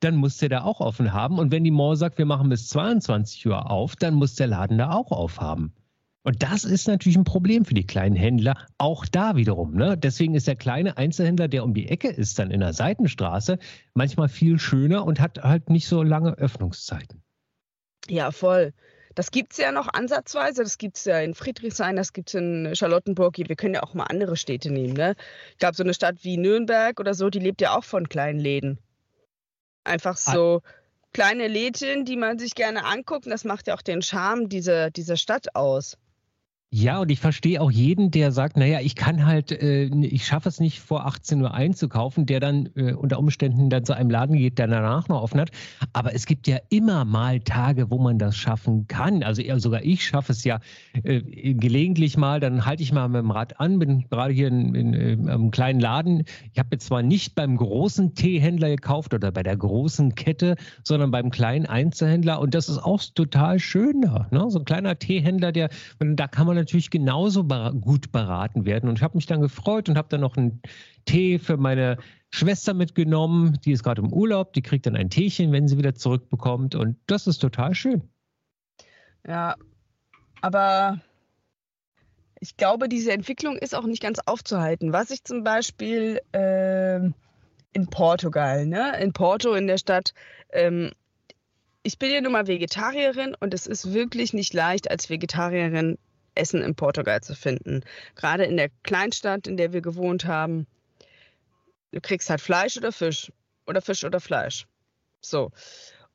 dann 0.00 0.16
muss 0.16 0.38
der 0.38 0.48
da 0.48 0.62
auch 0.62 0.80
offen 0.80 1.12
haben. 1.12 1.38
Und 1.38 1.52
wenn 1.52 1.62
die 1.62 1.70
Mall 1.70 1.96
sagt, 1.96 2.18
wir 2.18 2.26
machen 2.26 2.48
bis 2.48 2.68
22 2.68 3.46
Uhr 3.46 3.70
auf, 3.70 3.94
dann 3.94 4.14
muss 4.14 4.34
der 4.34 4.48
Laden 4.48 4.78
da 4.78 4.90
auch 4.90 5.12
aufhaben. 5.12 5.72
Und 6.24 6.42
das 6.42 6.64
ist 6.64 6.88
natürlich 6.88 7.18
ein 7.18 7.24
Problem 7.24 7.66
für 7.66 7.74
die 7.74 7.86
kleinen 7.86 8.16
Händler, 8.16 8.56
auch 8.78 9.04
da 9.04 9.36
wiederum. 9.36 9.74
Ne? 9.74 9.96
Deswegen 9.98 10.34
ist 10.34 10.46
der 10.46 10.56
kleine 10.56 10.96
Einzelhändler, 10.96 11.48
der 11.48 11.62
um 11.62 11.74
die 11.74 11.88
Ecke 11.88 12.08
ist, 12.08 12.38
dann 12.38 12.50
in 12.50 12.60
der 12.60 12.72
Seitenstraße, 12.72 13.58
manchmal 13.92 14.30
viel 14.30 14.58
schöner 14.58 15.04
und 15.04 15.20
hat 15.20 15.42
halt 15.42 15.68
nicht 15.68 15.86
so 15.86 16.02
lange 16.02 16.32
Öffnungszeiten. 16.38 17.22
Ja, 18.08 18.30
voll. 18.30 18.72
Das 19.14 19.30
gibt 19.30 19.52
es 19.52 19.58
ja 19.58 19.70
noch 19.70 19.88
ansatzweise. 19.92 20.62
Das 20.62 20.78
gibt 20.78 20.96
es 20.96 21.04
ja 21.04 21.20
in 21.20 21.34
Friedrichshain, 21.34 21.94
das 21.94 22.14
gibt 22.14 22.30
es 22.30 22.34
in 22.34 22.74
Charlottenburg. 22.74 23.36
Wir 23.36 23.54
können 23.54 23.74
ja 23.74 23.82
auch 23.82 23.92
mal 23.92 24.04
andere 24.04 24.36
Städte 24.36 24.72
nehmen. 24.72 24.94
Ne? 24.94 25.16
Ich 25.52 25.58
glaube, 25.58 25.76
so 25.76 25.82
eine 25.82 25.92
Stadt 25.92 26.24
wie 26.24 26.38
Nürnberg 26.38 26.98
oder 26.98 27.12
so, 27.12 27.28
die 27.28 27.38
lebt 27.38 27.60
ja 27.60 27.76
auch 27.76 27.84
von 27.84 28.08
kleinen 28.08 28.40
Läden. 28.40 28.78
Einfach 29.84 30.16
ah. 30.24 30.32
so. 30.32 30.62
Ah 30.64 30.68
kleine 31.14 31.46
Lädchen, 31.46 32.04
die 32.04 32.16
man 32.16 32.40
sich 32.40 32.56
gerne 32.56 32.84
anguckt. 32.84 33.24
Und 33.24 33.30
das 33.30 33.44
macht 33.44 33.68
ja 33.68 33.74
auch 33.74 33.82
den 33.82 34.02
Charme 34.02 34.48
dieser, 34.48 34.90
dieser 34.90 35.16
Stadt 35.16 35.54
aus. 35.54 35.96
Ja, 36.76 36.98
und 36.98 37.12
ich 37.12 37.20
verstehe 37.20 37.60
auch 37.60 37.70
jeden, 37.70 38.10
der 38.10 38.32
sagt, 38.32 38.56
naja, 38.56 38.80
ich 38.80 38.96
kann 38.96 39.26
halt, 39.26 39.52
äh, 39.52 39.84
ich 39.84 40.26
schaffe 40.26 40.48
es 40.48 40.58
nicht 40.58 40.80
vor 40.80 41.06
18 41.06 41.40
Uhr 41.40 41.54
einzukaufen, 41.54 42.26
der 42.26 42.40
dann 42.40 42.68
äh, 42.74 42.94
unter 42.94 43.20
Umständen 43.20 43.70
dann 43.70 43.84
zu 43.84 43.92
einem 43.92 44.10
Laden 44.10 44.36
geht, 44.36 44.58
der 44.58 44.66
danach 44.66 45.06
noch 45.06 45.22
offen 45.22 45.40
hat. 45.40 45.50
Aber 45.92 46.16
es 46.16 46.26
gibt 46.26 46.48
ja 46.48 46.58
immer 46.70 47.04
mal 47.04 47.38
Tage, 47.38 47.92
wo 47.92 47.98
man 47.98 48.18
das 48.18 48.36
schaffen 48.36 48.88
kann. 48.88 49.22
Also 49.22 49.40
eher 49.40 49.60
sogar 49.60 49.84
ich 49.84 50.04
schaffe 50.04 50.32
es 50.32 50.42
ja 50.42 50.58
äh, 51.04 51.20
gelegentlich 51.54 52.16
mal, 52.16 52.40
dann 52.40 52.66
halte 52.66 52.82
ich 52.82 52.92
mal 52.92 53.06
mit 53.06 53.20
dem 53.20 53.30
Rad 53.30 53.60
an, 53.60 53.78
bin 53.78 54.08
gerade 54.10 54.32
hier 54.32 54.48
in, 54.48 54.74
in, 54.74 54.94
in 54.94 55.28
einem 55.28 55.52
kleinen 55.52 55.78
Laden. 55.78 56.24
Ich 56.52 56.58
habe 56.58 56.70
jetzt 56.72 56.86
zwar 56.86 57.02
nicht 57.02 57.36
beim 57.36 57.56
großen 57.56 58.16
Teehändler 58.16 58.70
gekauft 58.70 59.14
oder 59.14 59.30
bei 59.30 59.44
der 59.44 59.56
großen 59.56 60.16
Kette, 60.16 60.56
sondern 60.82 61.12
beim 61.12 61.30
kleinen 61.30 61.66
Einzelhändler. 61.66 62.40
Und 62.40 62.52
das 62.52 62.68
ist 62.68 62.78
auch 62.78 63.00
total 63.14 63.60
schön 63.60 64.00
da. 64.00 64.26
Ne? 64.32 64.50
So 64.50 64.58
ein 64.58 64.64
kleiner 64.64 64.98
Teehändler, 64.98 65.52
der, 65.52 65.70
da 66.00 66.26
kann 66.26 66.48
man 66.48 66.63
natürlich 66.64 66.90
genauso 66.90 67.44
gut 67.44 68.12
beraten 68.12 68.64
werden. 68.64 68.88
Und 68.88 68.96
ich 68.98 69.02
habe 69.02 69.16
mich 69.16 69.26
dann 69.26 69.40
gefreut 69.40 69.88
und 69.88 69.96
habe 69.96 70.08
dann 70.08 70.20
noch 70.20 70.36
einen 70.36 70.60
Tee 71.04 71.38
für 71.38 71.56
meine 71.56 71.98
Schwester 72.30 72.74
mitgenommen. 72.74 73.58
Die 73.64 73.72
ist 73.72 73.82
gerade 73.82 74.02
im 74.02 74.12
Urlaub. 74.12 74.52
Die 74.52 74.62
kriegt 74.62 74.86
dann 74.86 74.96
ein 74.96 75.10
Teechen, 75.10 75.52
wenn 75.52 75.68
sie 75.68 75.78
wieder 75.78 75.94
zurückbekommt. 75.94 76.74
Und 76.74 76.96
das 77.06 77.26
ist 77.26 77.38
total 77.38 77.74
schön. 77.74 78.02
Ja, 79.26 79.54
aber 80.40 81.00
ich 82.40 82.56
glaube, 82.56 82.88
diese 82.88 83.12
Entwicklung 83.12 83.56
ist 83.56 83.74
auch 83.74 83.86
nicht 83.86 84.02
ganz 84.02 84.18
aufzuhalten. 84.24 84.92
Was 84.92 85.10
ich 85.10 85.24
zum 85.24 85.44
Beispiel 85.44 86.20
äh, 86.32 86.96
in 86.96 87.86
Portugal, 87.90 88.66
ne? 88.66 88.98
in 89.00 89.12
Porto 89.12 89.54
in 89.54 89.66
der 89.66 89.78
Stadt, 89.78 90.12
ähm, 90.52 90.92
ich 91.82 91.98
bin 91.98 92.10
ja 92.10 92.20
nun 92.20 92.32
mal 92.32 92.46
Vegetarierin 92.46 93.36
und 93.38 93.54
es 93.54 93.66
ist 93.66 93.92
wirklich 93.92 94.32
nicht 94.32 94.54
leicht, 94.54 94.90
als 94.90 95.10
Vegetarierin 95.10 95.98
Essen 96.34 96.62
in 96.62 96.74
Portugal 96.74 97.22
zu 97.22 97.34
finden. 97.34 97.82
Gerade 98.14 98.44
in 98.44 98.56
der 98.56 98.70
Kleinstadt, 98.82 99.46
in 99.46 99.56
der 99.56 99.72
wir 99.72 99.80
gewohnt 99.80 100.24
haben. 100.24 100.66
Du 101.92 102.00
kriegst 102.00 102.30
halt 102.30 102.40
Fleisch 102.40 102.76
oder 102.76 102.92
Fisch. 102.92 103.32
Oder 103.66 103.80
Fisch 103.80 104.04
oder 104.04 104.20
Fleisch. 104.20 104.66
So. 105.20 105.50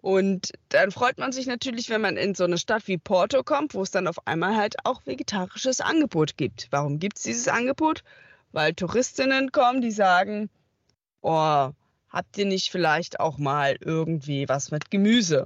Und 0.01 0.53
dann 0.69 0.91
freut 0.91 1.17
man 1.17 1.31
sich 1.31 1.45
natürlich, 1.45 1.89
wenn 1.89 2.01
man 2.01 2.15
in 2.15 2.33
so 2.33 2.45
eine 2.45 2.57
Stadt 2.57 2.87
wie 2.87 2.97
Porto 2.97 3.43
kommt, 3.43 3.73
wo 3.73 3.81
es 3.81 3.91
dann 3.91 4.07
auf 4.07 4.25
einmal 4.27 4.55
halt 4.55 4.75
auch 4.85 5.05
vegetarisches 5.05 5.81
Angebot 5.81 6.37
gibt. 6.37 6.67
Warum 6.71 6.99
gibt 6.99 7.17
es 7.17 7.23
dieses 7.23 7.47
Angebot? 7.49 8.03
Weil 8.51 8.73
Touristinnen 8.73 9.51
kommen, 9.51 9.81
die 9.81 9.91
sagen, 9.91 10.49
oh, 11.21 11.69
habt 12.09 12.37
ihr 12.37 12.45
nicht 12.45 12.71
vielleicht 12.71 13.19
auch 13.19 13.37
mal 13.37 13.77
irgendwie 13.79 14.47
was 14.47 14.71
mit 14.71 14.89
Gemüse? 14.89 15.45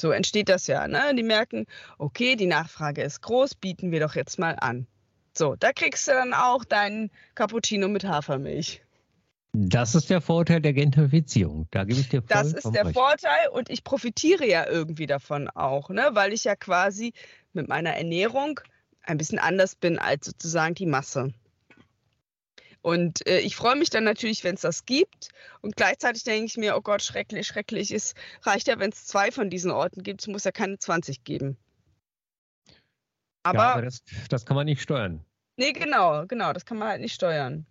So 0.00 0.12
entsteht 0.12 0.48
das 0.48 0.66
ja. 0.66 0.88
Ne? 0.88 1.14
Die 1.14 1.22
merken, 1.22 1.66
okay, 1.98 2.34
die 2.36 2.46
Nachfrage 2.46 3.02
ist 3.02 3.20
groß, 3.20 3.54
bieten 3.54 3.92
wir 3.92 4.00
doch 4.00 4.14
jetzt 4.14 4.38
mal 4.38 4.56
an. 4.58 4.86
So, 5.36 5.56
da 5.56 5.72
kriegst 5.72 6.08
du 6.08 6.12
dann 6.12 6.32
auch 6.32 6.64
deinen 6.64 7.10
Cappuccino 7.34 7.86
mit 7.88 8.04
Hafermilch. 8.04 8.82
Das 9.52 9.94
ist 9.94 10.08
der 10.10 10.20
Vorteil 10.20 10.60
der 10.60 10.72
Gentrifizierung. 10.72 11.66
Da 11.70 11.84
gebe 11.84 12.00
ich 12.00 12.08
dir 12.08 12.22
voll 12.22 12.28
Das 12.28 12.52
ist 12.52 12.70
der 12.72 12.86
recht. 12.86 12.94
Vorteil 12.94 13.48
und 13.52 13.68
ich 13.68 13.84
profitiere 13.84 14.46
ja 14.46 14.66
irgendwie 14.66 15.06
davon 15.06 15.48
auch, 15.48 15.90
ne? 15.90 16.10
weil 16.12 16.32
ich 16.32 16.44
ja 16.44 16.56
quasi 16.56 17.12
mit 17.52 17.68
meiner 17.68 17.90
Ernährung 17.90 18.60
ein 19.02 19.18
bisschen 19.18 19.38
anders 19.38 19.74
bin 19.74 19.98
als 19.98 20.26
sozusagen 20.26 20.74
die 20.74 20.86
Masse. 20.86 21.32
Und 22.82 23.26
äh, 23.26 23.40
ich 23.40 23.56
freue 23.56 23.76
mich 23.76 23.90
dann 23.90 24.04
natürlich, 24.04 24.42
wenn 24.42 24.54
es 24.54 24.62
das 24.62 24.86
gibt. 24.86 25.28
Und 25.60 25.76
gleichzeitig 25.76 26.24
denke 26.24 26.46
ich 26.46 26.56
mir, 26.56 26.76
oh 26.76 26.80
Gott, 26.80 27.02
schrecklich, 27.02 27.46
schrecklich. 27.46 27.90
Es 27.90 28.14
reicht 28.42 28.68
ja, 28.68 28.78
wenn 28.78 28.90
es 28.90 29.06
zwei 29.06 29.30
von 29.30 29.50
diesen 29.50 29.70
Orten 29.70 30.02
gibt. 30.02 30.22
Es 30.22 30.28
muss 30.28 30.44
ja 30.44 30.52
keine 30.52 30.78
20 30.78 31.24
geben. 31.24 31.58
Aber, 33.42 33.58
ja, 33.58 33.72
aber 33.72 33.82
das, 33.82 34.02
das 34.28 34.44
kann 34.46 34.56
man 34.56 34.66
nicht 34.66 34.82
steuern. 34.82 35.24
nee, 35.56 35.72
genau, 35.72 36.26
genau, 36.26 36.52
das 36.52 36.64
kann 36.64 36.78
man 36.78 36.88
halt 36.88 37.00
nicht 37.00 37.14
steuern. 37.14 37.66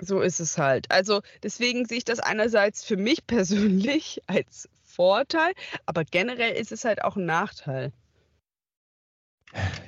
So 0.00 0.20
ist 0.20 0.40
es 0.40 0.58
halt. 0.58 0.90
Also 0.90 1.22
deswegen 1.42 1.86
sehe 1.86 1.98
ich 1.98 2.04
das 2.04 2.18
einerseits 2.18 2.84
für 2.84 2.96
mich 2.96 3.26
persönlich 3.26 4.20
als 4.26 4.68
Vorteil, 4.82 5.52
aber 5.86 6.04
generell 6.04 6.54
ist 6.54 6.72
es 6.72 6.84
halt 6.84 7.02
auch 7.04 7.16
ein 7.16 7.24
Nachteil. 7.24 7.92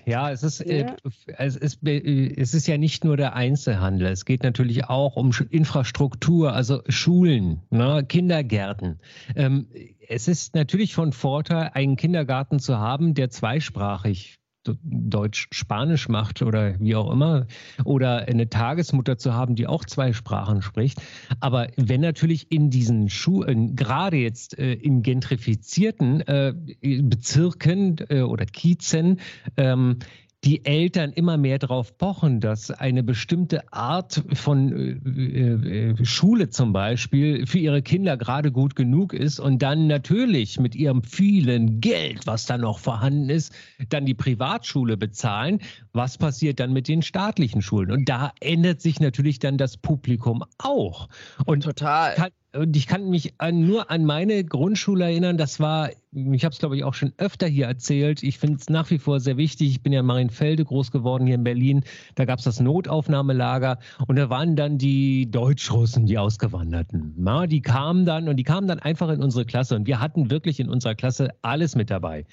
Ja, 0.05 0.31
es 0.31 0.43
ist, 0.43 0.61
Ja. 0.61 0.67
Äh, 0.67 0.97
es, 1.39 1.57
ist, 1.57 1.87
äh, 1.87 2.35
es 2.37 2.55
ist 2.55 2.67
ja 2.67 2.77
nicht 2.77 3.05
nur 3.05 3.17
der 3.17 3.35
Einzelhandel. 3.35 4.09
Es 4.09 4.25
geht 4.25 4.43
natürlich 4.43 4.85
auch 4.85 5.17
um 5.17 5.31
Infrastruktur, 5.51 6.53
also 6.53 6.83
Schulen, 6.89 7.63
ne, 7.71 8.05
Kindergärten. 8.07 9.01
Ähm, 9.35 9.69
es 10.09 10.29
ist 10.29 10.55
natürlich 10.55 10.95
von 10.95 11.13
Vorteil, 11.13 11.71
einen 11.73 11.97
Kindergarten 11.97 12.59
zu 12.59 12.79
haben, 12.79 13.15
der 13.15 13.31
zweisprachig 13.31 14.39
Deutsch-Spanisch 14.83 16.09
macht 16.09 16.43
oder 16.43 16.79
wie 16.81 16.95
auch 16.95 17.11
immer. 17.11 17.47
Oder 17.85 18.29
eine 18.29 18.49
Tagesmutter 18.49 19.19
zu 19.19 19.35
haben, 19.35 19.55
die 19.55 19.67
auch 19.67 19.85
zwei 19.85 20.13
Sprachen 20.13 20.63
spricht. 20.63 21.01
Aber 21.41 21.69
wenn 21.77 22.01
natürlich 22.01 22.51
in 22.51 22.71
diesen 22.71 23.09
Schulen, 23.09 23.77
gerade 23.77 24.17
jetzt 24.17 24.59
äh, 24.59 24.75
in 24.75 25.03
gentrifizierten 25.03 26.21
äh, 26.23 26.55
Bezirken 26.81 27.97
äh, 28.09 28.21
oder 28.21 28.47
Kiezen, 28.47 29.21
ähm, 29.57 29.99
die 30.45 30.65
Eltern 30.65 31.13
immer 31.13 31.39
mehr 31.39 31.59
darauf 31.59 31.97
pochen, 31.97 32.41
dass 32.41 32.71
eine 32.71 33.03
bestimmte 33.03 33.73
Art 33.73 34.23
von 34.35 35.03
äh, 35.07 35.91
äh, 35.91 36.05
Schule 36.05 36.51
zum 36.51 36.73
Beispiel 36.73 37.47
für 37.47 37.59
ihre 37.59 37.83
Kinder 37.83 38.17
gerade 38.17 38.53
gut 38.53 38.77
genug 38.77 39.15
ist 39.15 39.41
und 39.41 39.63
dann 39.63 39.87
natürlich 39.87 40.61
mit 40.61 40.75
ihrem 40.75 41.03
vielen 41.03 41.81
Geld, 41.81 42.27
was 42.27 42.47
da 42.47 42.59
noch 42.59 42.79
vorhanden 42.79 43.31
ist, 43.31 43.53
dann 43.89 44.05
die 44.05 44.15
Privatschule 44.15 44.97
bezahlen. 44.97 45.61
Was 45.93 46.19
passiert 46.19 46.61
dann 46.61 46.73
mit 46.73 46.89
den 46.89 47.03
staatlichen 47.03 47.63
Schulen? 47.63 47.91
Und 47.91 48.09
da 48.09 48.33
ändert 48.41 48.81
sich 48.83 49.01
natürlich 49.01 49.39
dann 49.39 49.57
das 49.57 49.77
Publikum 49.77 50.45
auch. 50.59 51.09
Und 51.47 51.65
Total. 51.65 52.15
kann, 52.15 52.31
und 52.55 52.77
ich 52.77 52.87
kann 52.87 53.11
mich 53.11 53.35
an, 53.39 53.67
nur 53.67 53.91
an 53.91 54.05
meine 54.05 54.45
Grundschule 54.45 55.05
erinnern. 55.05 55.37
Das 55.37 55.61
war, 55.61 55.91
ich 56.13 56.45
habe 56.45 56.53
es 56.53 56.59
glaube 56.59 56.77
ich 56.77 56.85
auch 56.85 56.95
schon 56.95 57.13
öfter 57.19 57.47
hier 57.47 57.67
erzählt. 57.67 58.23
Ich 58.23 58.39
finde 58.39 58.59
es 58.61 58.69
nach 58.69 58.91
wie 58.91 58.99
vor 58.99 59.21
sehr 59.21 59.37
wichtig. 59.37 59.71
Ich 59.71 59.83
bin 59.83 59.93
ja 59.93 60.01
in 60.01 60.07
Marienfelde 60.07 60.65
groß 60.65 60.91
geworden 60.91 61.27
hier 61.27 61.35
in 61.35 61.45
Berlin. 61.45 61.85
Da 62.15 62.25
gab 62.25 62.39
es 62.39 62.45
das 62.45 62.61
Notaufnahmelager 62.61 63.79
und 64.07 64.17
da 64.17 64.31
waren 64.31 64.57
dann 64.57 64.79
die 64.79 65.31
Deutschrussen, 65.31 66.07
die 66.07 66.19
Ausgewanderten. 66.19 67.15
Na, 67.17 67.47
die 67.47 67.61
kamen 67.61 68.05
dann 68.05 68.29
und 68.29 68.37
die 68.37 68.45
kamen 68.45 68.69
dann 68.69 68.79
einfach 68.79 69.09
in 69.11 69.23
unsere 69.23 69.45
Klasse 69.45 69.75
und 69.75 69.87
wir 69.87 70.01
hatten 70.01 70.31
wirklich 70.31 70.61
in 70.61 70.69
unserer 70.69 70.95
Klasse 70.95 71.31
alles 71.43 71.75
mit 71.75 71.91
dabei. 71.91 72.25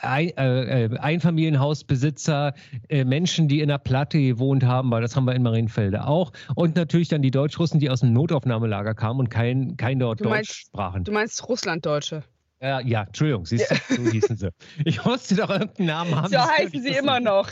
Ein, 0.00 0.28
äh, 0.36 0.84
äh, 0.84 0.98
Einfamilienhausbesitzer, 0.98 2.54
äh, 2.88 3.04
Menschen, 3.04 3.48
die 3.48 3.60
in 3.60 3.68
der 3.68 3.78
Platte 3.78 4.20
gewohnt 4.20 4.64
haben, 4.64 4.90
weil 4.90 5.02
das 5.02 5.16
haben 5.16 5.24
wir 5.24 5.34
in 5.34 5.42
Marienfelde 5.42 6.06
auch. 6.06 6.32
Und 6.54 6.76
natürlich 6.76 7.08
dann 7.08 7.22
die 7.22 7.30
Deutschrussen, 7.30 7.80
die 7.80 7.90
aus 7.90 8.00
dem 8.00 8.12
Notaufnahmelager 8.12 8.94
kamen 8.94 9.20
und 9.20 9.28
kein, 9.30 9.76
kein 9.76 9.98
dort 9.98 10.20
Du 10.20 10.28
meinst- 10.28 10.50
Deutsch 10.50 10.60
sprachen. 10.66 11.04
Du 11.04 11.12
meinst 11.12 11.48
Russlanddeutsche. 11.48 12.22
Ja, 12.62 12.80
ja, 12.80 13.02
Entschuldigung, 13.02 13.44
siehst 13.44 13.68
du, 13.72 13.96
so 13.96 14.08
hießen 14.08 14.36
sie. 14.36 14.50
Ich 14.84 15.04
musste 15.04 15.34
doch 15.34 15.50
irgendeinen 15.50 15.88
Namen 15.88 16.14
haben. 16.14 16.28
So 16.28 16.38
heißen 16.38 16.80
sie 16.80 16.90
immer 16.90 17.18
noch. 17.18 17.48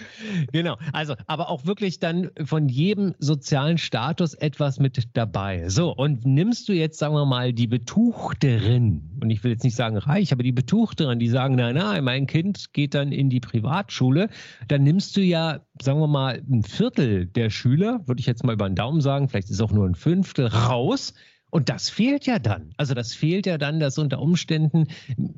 Genau, 0.53 0.77
also, 0.93 1.17
aber 1.27 1.51
auch 1.51 1.67
wirklich 1.67 1.99
dann 1.99 2.31
von 2.45 2.69
jedem 2.69 3.17
sozialen 3.19 3.77
Status 3.77 4.35
etwas 4.35 4.79
mit 4.79 5.09
dabei. 5.15 5.69
So, 5.69 5.93
und 5.93 6.25
nimmst 6.25 6.69
du 6.69 6.75
jetzt, 6.75 7.01
sagen 7.01 7.15
wir 7.15 7.27
mal, 7.27 7.53
die 7.53 7.67
Betuchterin, 7.67 9.19
und 9.21 9.31
ich 9.31 9.43
will 9.43 9.51
jetzt 9.51 9.65
nicht 9.65 9.75
sagen 9.75 9.97
reich, 9.97 10.33
aber 10.33 10.45
die 10.45 10.53
Betuchterin, 10.53 11.19
die 11.19 11.29
sagen, 11.29 11.57
nein, 11.57 11.75
nein, 11.75 12.05
mein 12.05 12.29
Kind 12.29 12.73
geht 12.73 12.95
dann 12.95 13.11
in 13.11 13.31
die 13.31 13.41
Privatschule, 13.41 14.29
dann 14.69 14.85
nimmst 14.85 15.17
du 15.17 15.23
ja, 15.23 15.59
sagen 15.83 15.99
wir 15.99 16.07
mal, 16.07 16.41
ein 16.49 16.63
Viertel 16.63 17.27
der 17.27 17.51
Schüler, 17.51 18.07
würde 18.07 18.21
ich 18.21 18.27
jetzt 18.27 18.45
mal 18.45 18.53
über 18.53 18.69
den 18.69 18.77
Daumen 18.77 19.01
sagen, 19.01 19.29
vielleicht 19.29 19.49
ist 19.49 19.57
es 19.57 19.61
auch 19.61 19.73
nur 19.73 19.89
ein 19.89 19.97
Fünftel, 19.97 20.47
raus. 20.47 21.15
Und 21.51 21.69
das 21.69 21.91
fehlt 21.91 22.27
ja 22.27 22.39
dann. 22.39 22.73
Also 22.77 22.95
das 22.95 23.13
fehlt 23.15 23.47
ja 23.47 23.59
dann, 23.59 23.81
dass 23.81 23.99
unter 23.99 24.21
Umständen 24.21 24.87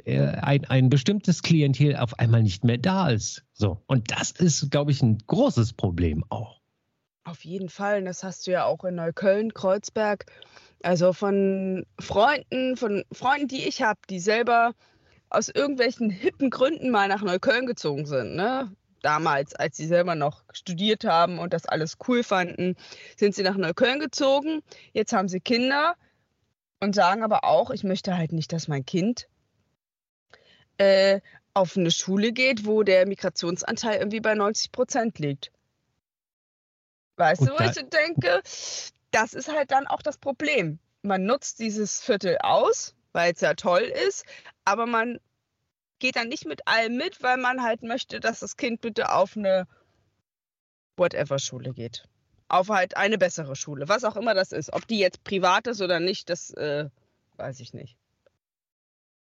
äh, 0.04 0.20
ein, 0.20 0.64
ein 0.66 0.88
bestimmtes 0.88 1.42
Klientel 1.42 1.96
auf 1.96 2.18
einmal 2.18 2.42
nicht 2.42 2.64
mehr 2.64 2.78
da 2.78 3.10
ist. 3.10 3.44
So. 3.52 3.82
Und 3.86 4.10
das 4.10 4.30
ist, 4.30 4.70
glaube 4.70 4.90
ich, 4.90 5.02
ein 5.02 5.18
großes 5.26 5.72
Problem 5.72 6.24
auch. 6.28 6.60
Auf 7.24 7.44
jeden 7.44 7.68
Fall. 7.68 7.98
Und 7.98 8.04
das 8.04 8.24
hast 8.24 8.46
du 8.46 8.50
ja 8.50 8.64
auch 8.64 8.84
in 8.84 8.96
Neukölln, 8.96 9.54
Kreuzberg. 9.54 10.26
Also 10.82 11.12
von 11.12 11.86
Freunden, 11.98 12.76
von 12.76 13.04
Freunden, 13.12 13.48
die 13.48 13.66
ich 13.68 13.82
habe, 13.82 14.00
die 14.10 14.18
selber 14.18 14.74
aus 15.30 15.48
irgendwelchen 15.48 16.10
hippen 16.10 16.50
Gründen 16.50 16.90
mal 16.90 17.08
nach 17.08 17.22
Neukölln 17.22 17.66
gezogen 17.66 18.06
sind. 18.06 18.34
Ne? 18.34 18.70
Damals, 19.02 19.54
als 19.54 19.76
sie 19.76 19.86
selber 19.86 20.14
noch 20.14 20.44
studiert 20.52 21.04
haben 21.04 21.38
und 21.38 21.52
das 21.52 21.66
alles 21.66 21.98
cool 22.06 22.22
fanden, 22.22 22.76
sind 23.16 23.34
sie 23.34 23.42
nach 23.42 23.56
Neukölln 23.56 23.98
gezogen. 23.98 24.62
Jetzt 24.92 25.12
haben 25.12 25.28
sie 25.28 25.40
Kinder 25.40 25.96
und 26.80 26.94
sagen 26.94 27.22
aber 27.22 27.44
auch, 27.44 27.70
ich 27.70 27.84
möchte 27.84 28.16
halt 28.16 28.32
nicht, 28.32 28.52
dass 28.52 28.68
mein 28.68 28.86
Kind 28.86 29.28
äh, 30.78 31.20
auf 31.54 31.76
eine 31.76 31.90
Schule 31.90 32.32
geht, 32.32 32.64
wo 32.64 32.82
der 32.82 33.06
Migrationsanteil 33.06 33.98
irgendwie 33.98 34.20
bei 34.20 34.34
90 34.34 34.72
Prozent 34.72 35.18
liegt. 35.18 35.52
Weißt 37.16 37.40
Gut, 37.40 37.50
du, 37.50 37.58
wo 37.58 37.64
ich 37.64 37.74
so 37.74 37.82
denke? 37.82 38.40
Das 39.10 39.34
ist 39.34 39.52
halt 39.52 39.70
dann 39.70 39.86
auch 39.86 40.02
das 40.02 40.16
Problem. 40.16 40.78
Man 41.02 41.24
nutzt 41.24 41.58
dieses 41.58 42.00
Viertel 42.00 42.38
aus, 42.40 42.94
weil 43.12 43.32
es 43.32 43.40
ja 43.40 43.54
toll 43.54 43.82
ist, 43.82 44.24
aber 44.64 44.86
man 44.86 45.18
geht 46.02 46.16
dann 46.16 46.28
nicht 46.28 46.46
mit 46.46 46.66
allem 46.66 46.96
mit, 46.96 47.22
weil 47.22 47.38
man 47.38 47.62
halt 47.62 47.82
möchte, 47.82 48.18
dass 48.18 48.40
das 48.40 48.56
Kind 48.56 48.80
bitte 48.80 49.14
auf 49.14 49.36
eine 49.36 49.66
Whatever-Schule 50.96 51.72
geht. 51.72 52.02
Auf 52.48 52.68
halt 52.68 52.96
eine 52.96 53.16
bessere 53.16 53.54
Schule, 53.56 53.88
was 53.88 54.04
auch 54.04 54.16
immer 54.16 54.34
das 54.34 54.50
ist. 54.52 54.72
Ob 54.72 54.86
die 54.86 54.98
jetzt 54.98 55.22
privat 55.24 55.68
ist 55.68 55.80
oder 55.80 56.00
nicht, 56.00 56.28
das 56.28 56.50
äh, 56.50 56.90
weiß 57.36 57.60
ich 57.60 57.72
nicht. 57.72 57.96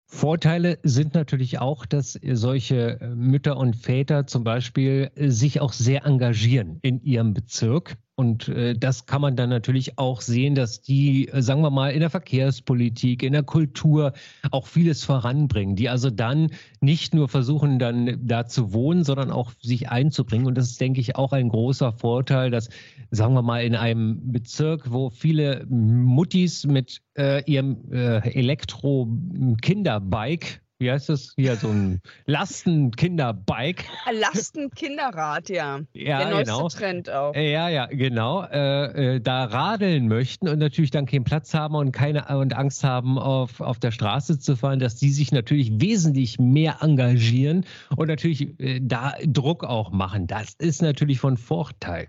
Vorteile 0.08 0.80
sind 0.84 1.14
natürlich 1.14 1.60
auch, 1.60 1.86
dass 1.86 2.20
solche 2.22 3.00
Mütter 3.16 3.56
und 3.58 3.76
Väter 3.76 4.26
zum 4.28 4.44
Beispiel 4.44 5.12
äh, 5.16 5.30
sich 5.30 5.62
auch 5.62 5.72
sehr 5.72 6.06
engagieren 6.06 6.80
in 6.82 7.02
ihrem 7.04 7.34
Bezirk. 7.34 7.96
Und 8.22 8.48
äh, 8.50 8.76
das 8.76 9.08
kann 9.08 9.20
man 9.20 9.36
dann 9.36 9.50
natürlich 9.50 9.98
auch 9.98 10.22
sehen, 10.22 10.54
dass 10.54 10.84
die, 10.84 11.28
äh, 11.30 11.42
sagen 11.42 11.64
wir 11.64 11.72
mal, 11.72 11.92
in 11.92 12.02
der 12.02 12.12
Verkehrspolitik, 12.12 13.24
in 13.24 13.34
der 13.34 13.42
Kultur 13.42 14.14
auch 14.52 14.68
vieles 14.68 15.04
voranbringen, 15.04 15.76
die 15.76 15.90
also 15.90 16.12
dann 16.12 16.52
nicht 16.82 17.16
nur 17.16 17.30
versuchen, 17.30 17.80
dann 17.80 18.20
da 18.24 18.46
zu 18.46 18.74
wohnen, 18.74 19.04
sondern 19.04 19.32
auch 19.32 19.54
sich 19.60 19.90
einzubringen. 19.90 20.46
Und 20.46 20.56
das 20.56 20.70
ist, 20.70 20.80
denke 20.80 21.02
ich, 21.02 21.16
auch 21.16 21.34
ein 21.34 21.50
großer 21.50 21.94
Vorteil, 21.94 22.52
dass, 22.52 22.70
sagen 23.10 23.34
wir 23.34 23.42
mal, 23.42 23.64
in 23.64 23.74
einem 23.74 24.32
Bezirk, 24.32 24.92
wo 24.92 25.10
viele 25.10 25.66
Muttis 25.68 26.68
mit 26.68 27.02
äh, 27.18 27.44
ihrem 27.52 27.92
äh, 27.92 28.20
Elektro-Kinderbike, 28.38 30.61
wie 30.82 30.92
heißt 30.92 31.10
das 31.10 31.34
hier, 31.36 31.56
so 31.56 31.70
ein 31.70 32.02
Lasten-Kinderbike, 32.26 33.86
Lastenkinderrad, 34.12 35.50
ja. 35.50 35.80
ja, 35.94 36.18
Der 36.18 36.30
neueste 36.30 36.54
genau. 36.54 36.68
Trend 36.70 37.10
auch. 37.10 37.36
Äh, 37.36 37.52
Ja, 37.52 37.70
ja, 37.70 37.86
genau. 37.86 38.44
Äh, 38.44 39.16
äh, 39.16 39.22
da 39.22 39.46
radeln 39.46 40.08
möchten 40.08 40.50
und 40.50 40.60
natürlich 40.60 40.92
dann 40.92 41.06
keinen 41.06 41.24
Platz 41.24 41.54
haben 41.54 41.76
und 41.76 41.92
keine 41.92 42.28
und 42.38 42.56
Angst 42.56 42.84
haben, 42.84 43.18
auf, 43.20 43.62
auf 43.62 43.80
der 43.80 43.92
Straße 43.92 44.40
zu 44.40 44.56
fahren, 44.56 44.80
dass 44.80 44.96
die 44.96 45.12
sich 45.12 45.32
natürlich 45.32 45.80
wesentlich 45.80 46.40
mehr 46.40 46.78
engagieren 46.82 47.66
und 47.96 48.08
natürlich 48.08 48.60
äh, 48.60 48.80
da 48.82 49.14
Druck 49.26 49.64
auch 49.64 49.92
machen. 49.92 50.28
Das 50.28 50.56
ist 50.58 50.82
natürlich 50.82 51.20
von 51.20 51.38
Vorteil. 51.38 52.08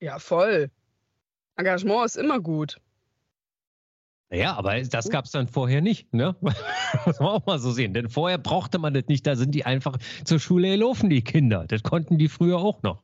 Ja, 0.00 0.18
voll. 0.18 0.70
Engagement 1.56 2.06
ist 2.06 2.16
immer 2.16 2.40
gut. 2.40 2.78
Ja, 4.30 4.54
aber 4.54 4.80
das 4.80 5.08
gab 5.08 5.26
es 5.26 5.30
dann 5.30 5.46
vorher 5.46 5.80
nicht, 5.80 6.12
ne? 6.12 6.34
Muss 7.06 7.20
man 7.20 7.28
auch 7.28 7.46
mal 7.46 7.58
so 7.58 7.70
sehen. 7.70 7.94
Denn 7.94 8.08
vorher 8.08 8.38
brauchte 8.38 8.78
man 8.78 8.92
das 8.92 9.04
nicht. 9.06 9.26
Da 9.26 9.36
sind 9.36 9.54
die 9.54 9.64
einfach 9.64 9.98
zur 10.24 10.40
Schule 10.40 10.70
gelaufen, 10.70 11.10
die 11.10 11.22
Kinder. 11.22 11.64
Das 11.68 11.82
konnten 11.82 12.18
die 12.18 12.28
früher 12.28 12.58
auch 12.58 12.82
noch. 12.82 13.02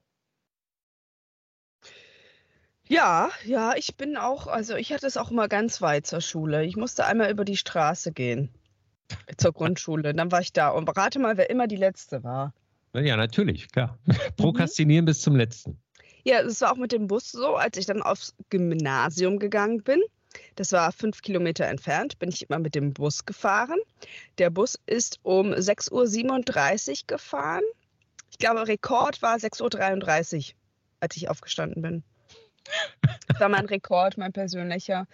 Ja, 2.88 3.30
ja, 3.44 3.74
ich 3.76 3.96
bin 3.96 4.16
auch, 4.16 4.48
also 4.48 4.74
ich 4.74 4.92
hatte 4.92 5.06
es 5.06 5.16
auch 5.16 5.30
immer 5.30 5.48
ganz 5.48 5.80
weit 5.80 6.06
zur 6.06 6.20
Schule. 6.20 6.64
Ich 6.64 6.76
musste 6.76 7.06
einmal 7.06 7.30
über 7.30 7.44
die 7.44 7.56
Straße 7.56 8.12
gehen. 8.12 8.50
Zur 9.36 9.52
Grundschule. 9.52 10.14
Dann 10.14 10.32
war 10.32 10.40
ich 10.40 10.52
da. 10.52 10.70
Und 10.70 10.88
rate 10.88 11.20
mal, 11.20 11.36
wer 11.36 11.50
immer 11.50 11.68
die 11.68 11.76
letzte 11.76 12.24
war. 12.24 12.52
Ja, 12.94 13.16
natürlich, 13.16 13.70
klar. 13.70 13.98
Prokrastinieren 14.36 15.04
bis 15.04 15.20
zum 15.22 15.36
letzten. 15.36 15.78
Ja, 16.24 16.40
es 16.40 16.60
war 16.60 16.72
auch 16.72 16.76
mit 16.76 16.92
dem 16.92 17.06
Bus 17.06 17.30
so, 17.30 17.56
als 17.56 17.76
ich 17.76 17.86
dann 17.86 18.02
aufs 18.02 18.34
Gymnasium 18.50 19.38
gegangen 19.38 19.82
bin. 19.82 20.02
Das 20.56 20.72
war 20.72 20.92
fünf 20.92 21.22
Kilometer 21.22 21.66
entfernt, 21.66 22.18
bin 22.18 22.28
ich 22.28 22.48
immer 22.48 22.58
mit 22.58 22.74
dem 22.74 22.92
Bus 22.92 23.24
gefahren. 23.24 23.78
Der 24.38 24.50
Bus 24.50 24.78
ist 24.86 25.18
um 25.22 25.52
6.37 25.52 26.90
Uhr 26.90 26.96
gefahren. 27.06 27.62
Ich 28.30 28.38
glaube, 28.38 28.66
Rekord 28.66 29.22
war 29.22 29.36
6.33 29.36 30.50
Uhr, 30.50 30.54
als 31.00 31.16
ich 31.16 31.28
aufgestanden 31.28 31.82
bin. 31.82 32.02
Das 33.28 33.40
war 33.40 33.48
mein 33.48 33.66
Rekord, 33.66 34.18
mein 34.18 34.32
persönlicher. 34.32 35.06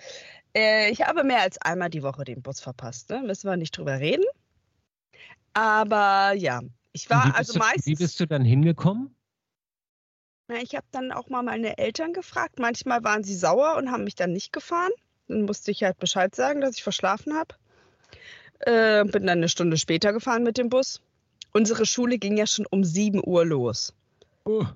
Äh, 0.54 0.90
ich 0.90 1.02
habe 1.02 1.24
mehr 1.24 1.40
als 1.40 1.59
einmal 1.59 1.90
die 1.90 2.02
Woche 2.02 2.24
den 2.24 2.42
Bus 2.42 2.61
verpasst. 2.61 3.11
Ne? 3.11 3.22
Müssen 3.22 3.48
wir 3.48 3.57
nicht 3.57 3.76
drüber 3.76 3.98
reden. 3.98 4.24
Aber 5.54 6.33
ja, 6.35 6.61
ich 6.92 7.11
war 7.11 7.35
also 7.37 7.54
du, 7.54 7.59
meistens. 7.59 7.87
Wie 7.87 7.94
bist 7.94 8.20
du 8.20 8.26
dann 8.26 8.44
hingekommen? 8.44 9.14
Na, 10.48 10.57
ich 10.57 10.74
habe 10.74 10.87
dann 10.90 11.12
auch 11.12 11.28
mal 11.28 11.42
meine 11.42 11.78
Eltern 11.78 12.12
gefragt. 12.12 12.59
Manchmal 12.59 13.04
waren 13.04 13.22
sie 13.22 13.35
sauer 13.35 13.76
und 13.76 13.90
haben 13.90 14.04
mich 14.04 14.14
dann 14.14 14.33
nicht 14.33 14.52
gefahren. 14.52 14.92
Dann 15.29 15.43
musste 15.43 15.71
ich 15.71 15.83
halt 15.83 15.99
Bescheid 15.99 16.35
sagen, 16.35 16.61
dass 16.61 16.77
ich 16.77 16.83
verschlafen 16.83 17.35
habe. 17.35 17.55
Äh, 18.61 19.05
bin 19.05 19.27
dann 19.27 19.38
eine 19.38 19.49
Stunde 19.49 19.77
später 19.77 20.12
gefahren 20.12 20.43
mit 20.43 20.59
dem 20.59 20.69
Bus. 20.69 21.01
Unsere 21.53 21.87
Schule 21.87 22.19
ging 22.19 22.37
ja 22.37 22.47
schon 22.47 22.67
um 22.67 22.85
7 22.85 23.23
Uhr 23.25 23.45
los. 23.45 23.95
Oh. 24.45 24.67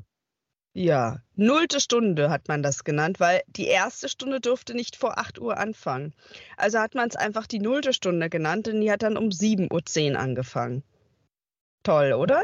Ja, 0.74 1.18
nullte 1.36 1.80
Stunde 1.80 2.30
hat 2.30 2.48
man 2.48 2.62
das 2.62 2.84
genannt, 2.84 3.20
weil 3.20 3.42
die 3.46 3.66
erste 3.66 4.08
Stunde 4.08 4.40
durfte 4.40 4.74
nicht 4.74 4.96
vor 4.96 5.18
8 5.18 5.38
Uhr 5.38 5.58
anfangen. 5.58 6.14
Also 6.56 6.78
hat 6.78 6.94
man 6.94 7.08
es 7.08 7.16
einfach 7.16 7.46
die 7.46 7.58
nullte 7.58 7.92
Stunde 7.92 8.30
genannt, 8.30 8.66
denn 8.66 8.80
die 8.80 8.90
hat 8.90 9.02
dann 9.02 9.18
um 9.18 9.28
7.10 9.28 10.12
Uhr 10.12 10.18
angefangen. 10.18 10.82
Toll, 11.82 12.14
oder? 12.14 12.42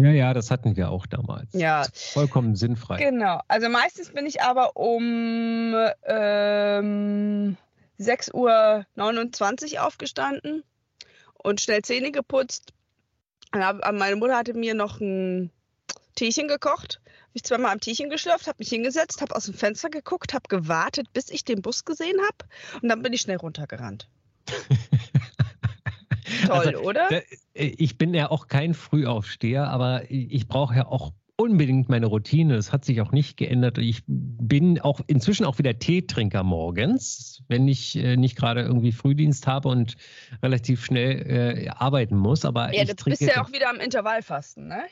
Ja, 0.00 0.10
ja, 0.10 0.34
das 0.34 0.50
hatten 0.50 0.76
wir 0.76 0.90
auch 0.90 1.06
damals. 1.06 1.48
Ja. 1.52 1.84
Vollkommen 1.92 2.54
sinnfrei. 2.54 2.98
Genau. 2.98 3.40
Also 3.48 3.68
meistens 3.68 4.10
bin 4.10 4.26
ich 4.26 4.42
aber 4.42 4.76
um 4.76 5.74
ähm, 6.04 7.56
6.29 7.98 9.74
Uhr 9.74 9.86
aufgestanden 9.86 10.64
und 11.42 11.62
schnell 11.62 11.82
Zähne 11.82 12.12
geputzt. 12.12 12.72
Meine 13.52 14.16
Mutter 14.16 14.36
hatte 14.36 14.52
mir 14.52 14.74
noch 14.74 15.00
ein 15.00 15.50
Teechen 16.14 16.48
gekocht. 16.48 17.00
Habe 17.06 17.32
ich 17.32 17.44
zweimal 17.44 17.72
am 17.72 17.80
Teechen 17.80 18.10
geschlürft, 18.10 18.48
habe 18.48 18.56
mich 18.58 18.68
hingesetzt, 18.68 19.22
habe 19.22 19.34
aus 19.34 19.46
dem 19.46 19.54
Fenster 19.54 19.88
geguckt, 19.88 20.34
habe 20.34 20.48
gewartet, 20.48 21.10
bis 21.14 21.30
ich 21.30 21.44
den 21.44 21.62
Bus 21.62 21.86
gesehen 21.86 22.18
habe 22.20 22.50
und 22.82 22.88
dann 22.88 23.02
bin 23.02 23.14
ich 23.14 23.22
schnell 23.22 23.36
runtergerannt. 23.36 24.08
Toll, 26.46 26.68
also, 26.68 26.80
oder? 26.80 27.08
Ich 27.56 27.98
bin 27.98 28.12
ja 28.14 28.30
auch 28.30 28.48
kein 28.48 28.74
Frühaufsteher, 28.74 29.68
aber 29.68 30.10
ich 30.10 30.46
brauche 30.46 30.76
ja 30.76 30.86
auch 30.86 31.12
unbedingt 31.36 31.88
meine 31.88 32.06
Routine. 32.06 32.56
Das 32.56 32.72
hat 32.72 32.84
sich 32.84 33.00
auch 33.00 33.12
nicht 33.12 33.36
geändert. 33.36 33.78
Ich 33.78 34.02
bin 34.06 34.80
auch 34.80 35.00
inzwischen 35.06 35.44
auch 35.44 35.58
wieder 35.58 35.78
Teetrinker 35.78 36.42
morgens, 36.42 37.42
wenn 37.48 37.68
ich 37.68 37.96
äh, 37.96 38.16
nicht 38.16 38.36
gerade 38.36 38.62
irgendwie 38.62 38.92
Frühdienst 38.92 39.46
habe 39.46 39.68
und 39.68 39.96
relativ 40.42 40.84
schnell 40.84 41.66
äh, 41.66 41.68
arbeiten 41.68 42.16
muss. 42.16 42.44
Aber 42.44 42.74
ja, 42.74 42.82
ich 42.82 42.94
du 42.94 43.04
bist 43.04 43.20
ja 43.20 43.42
auch 43.42 43.52
wieder 43.52 43.70
am 43.70 43.80
Intervallfasten, 43.80 44.68
ne? 44.68 44.82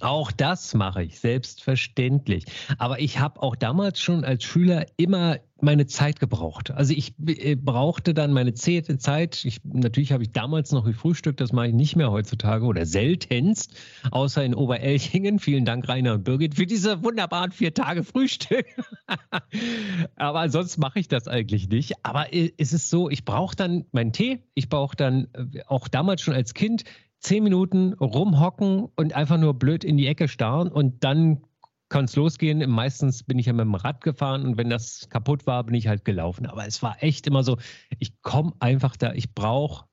Auch 0.00 0.30
das 0.30 0.74
mache 0.74 1.04
ich, 1.04 1.18
selbstverständlich. 1.20 2.44
Aber 2.76 3.00
ich 3.00 3.18
habe 3.18 3.42
auch 3.42 3.56
damals 3.56 4.00
schon 4.00 4.24
als 4.24 4.44
Schüler 4.44 4.86
immer 4.98 5.38
meine 5.60 5.86
Zeit 5.86 6.20
gebraucht. 6.20 6.70
Also 6.70 6.92
ich 6.92 7.14
äh, 7.26 7.54
brauchte 7.54 8.12
dann 8.12 8.32
meine 8.32 8.52
Zeit. 8.52 9.44
Ich, 9.44 9.60
natürlich 9.64 10.12
habe 10.12 10.22
ich 10.22 10.32
damals 10.32 10.70
noch 10.72 10.84
gefrühstückt, 10.84 11.40
das 11.40 11.52
mache 11.52 11.68
ich 11.68 11.72
nicht 11.72 11.96
mehr 11.96 12.10
heutzutage 12.10 12.66
oder 12.66 12.84
seltenst, 12.84 13.74
außer 14.10 14.44
in 14.44 14.54
Oberelchingen. 14.54 15.38
Vielen 15.38 15.64
Dank, 15.64 15.88
Rainer 15.88 16.14
und 16.14 16.24
Birgit, 16.24 16.56
für 16.56 16.66
diese 16.66 17.02
wunderbaren 17.02 17.52
vier 17.52 17.72
Tage 17.72 18.04
Frühstück. 18.04 18.66
Aber 20.16 20.50
sonst 20.50 20.76
mache 20.76 20.98
ich 20.98 21.08
das 21.08 21.26
eigentlich 21.26 21.70
nicht. 21.70 21.94
Aber 22.02 22.34
äh, 22.34 22.52
es 22.58 22.74
ist 22.74 22.90
so, 22.90 23.08
ich 23.08 23.24
brauche 23.24 23.56
dann 23.56 23.86
meinen 23.92 24.12
Tee. 24.12 24.42
Ich 24.54 24.68
brauche 24.68 24.94
dann 24.94 25.28
äh, 25.32 25.62
auch 25.66 25.88
damals 25.88 26.20
schon 26.20 26.34
als 26.34 26.52
Kind 26.52 26.84
zehn 27.26 27.42
Minuten 27.42 27.92
rumhocken 27.94 28.88
und 28.94 29.14
einfach 29.14 29.36
nur 29.36 29.54
blöd 29.54 29.82
in 29.82 29.96
die 29.96 30.06
Ecke 30.06 30.28
starren 30.28 30.68
und 30.68 31.02
dann 31.02 31.42
kann 31.88 32.04
es 32.04 32.14
losgehen. 32.14 32.68
Meistens 32.70 33.24
bin 33.24 33.38
ich 33.40 33.46
ja 33.46 33.52
mit 33.52 33.64
dem 33.64 33.74
Rad 33.74 34.02
gefahren 34.04 34.44
und 34.46 34.56
wenn 34.56 34.70
das 34.70 35.08
kaputt 35.08 35.44
war, 35.44 35.64
bin 35.64 35.74
ich 35.74 35.88
halt 35.88 36.04
gelaufen. 36.04 36.46
Aber 36.46 36.66
es 36.66 36.84
war 36.84 37.02
echt 37.02 37.26
immer 37.26 37.42
so, 37.42 37.58
ich 37.98 38.22
komme 38.22 38.52
einfach 38.60 38.96
da, 38.96 39.12
ich 39.12 39.34
brauche 39.34 39.86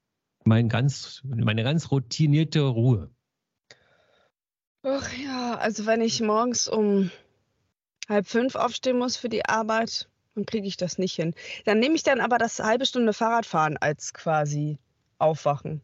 mein 0.43 0.69
ganz, 0.69 1.21
meine 1.23 1.63
ganz 1.63 1.89
routinierte 1.89 2.61
Ruhe. 2.61 3.09
Ach 4.83 5.11
ja, 5.13 5.55
also 5.55 5.87
wenn 5.87 6.01
ich 6.01 6.21
morgens 6.21 6.67
um 6.67 7.09
halb 8.07 8.27
fünf 8.27 8.53
aufstehen 8.55 8.99
muss 8.99 9.17
für 9.17 9.29
die 9.29 9.45
Arbeit, 9.45 10.07
dann 10.35 10.45
kriege 10.45 10.67
ich 10.67 10.77
das 10.77 10.99
nicht 10.99 11.15
hin. 11.15 11.33
Dann 11.65 11.79
nehme 11.79 11.95
ich 11.95 12.03
dann 12.03 12.21
aber 12.21 12.37
das 12.37 12.59
halbe 12.59 12.85
Stunde 12.85 13.13
Fahrradfahren 13.13 13.77
als 13.77 14.13
quasi 14.13 14.77
Aufwachen. 15.17 15.81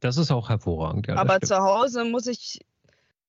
Das 0.00 0.16
ist 0.16 0.30
auch 0.30 0.48
hervorragend. 0.48 1.06
Ja, 1.08 1.16
Aber 1.16 1.40
zu 1.40 1.56
Hause 1.56 2.04
muss 2.04 2.26
ich, 2.26 2.60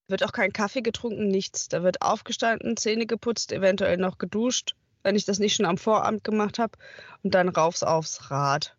wird 0.08 0.24
auch 0.24 0.32
kein 0.32 0.52
Kaffee 0.52 0.82
getrunken, 0.82 1.28
nichts. 1.28 1.70
Da 1.70 1.84
wird 1.84 2.02
aufgestanden, 2.02 2.78
Zähne 2.78 3.06
geputzt, 3.06 3.52
eventuell 3.52 3.98
noch 3.98 4.18
geduscht, 4.18 4.76
wenn 5.04 5.16
ich 5.16 5.26
das 5.26 5.40
nicht 5.40 5.56
schon 5.56 5.66
am 5.66 5.78
Vorabend 5.78 6.24
gemacht 6.24 6.60
habe. 6.60 6.78
Und 7.24 7.34
dann 7.34 7.50
raufs 7.50 7.84
aufs 7.84 8.30
Rad. 8.30 8.76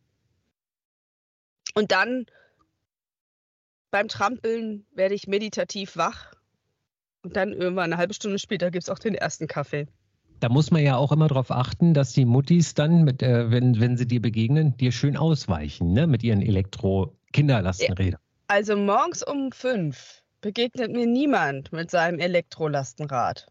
Und 1.75 1.93
dann 1.93 2.27
beim 3.91 4.09
Trampeln 4.09 4.87
werde 4.93 5.15
ich 5.15 5.27
meditativ 5.27 5.97
wach. 5.97 6.33
Und 7.23 7.37
dann 7.37 7.53
irgendwann 7.53 7.93
eine 7.93 7.97
halbe 7.97 8.15
Stunde 8.15 8.39
später 8.39 8.71
gibt 8.71 8.85
es 8.85 8.91
auch 8.91 8.99
den 8.99 9.15
ersten 9.15 9.47
Kaffee. 9.47 9.87
Da 10.41 10.49
muss 10.49 10.71
man 10.71 10.83
ja 10.83 10.97
auch 10.97 11.11
immer 11.11 11.27
darauf 11.27 11.51
achten, 11.51 11.95
dass 11.95 12.13
die 12.13 12.25
Muttis 12.25 12.75
dann, 12.75 13.03
mit, 13.03 13.23
äh, 13.23 13.51
wenn, 13.51 13.81
wenn 13.81 13.97
sie 13.97 14.07
dir 14.07 14.23
begegnen, 14.23 14.77
dir 14.77 14.93
schön 14.93 15.17
ausweichen, 15.17 15.93
ne? 15.93 16.07
mit 16.07 16.23
ihren 16.23 16.43
Elektro- 16.43 17.18
Kinderlastenräder. 17.33 18.19
Also 18.47 18.77
morgens 18.77 19.23
um 19.23 19.53
fünf 19.53 20.23
begegnet 20.41 20.93
mir 20.93 21.07
niemand 21.07 21.73
mit 21.73 21.91
seinem 21.91 22.19
Elektrolastenrad. 22.19 23.47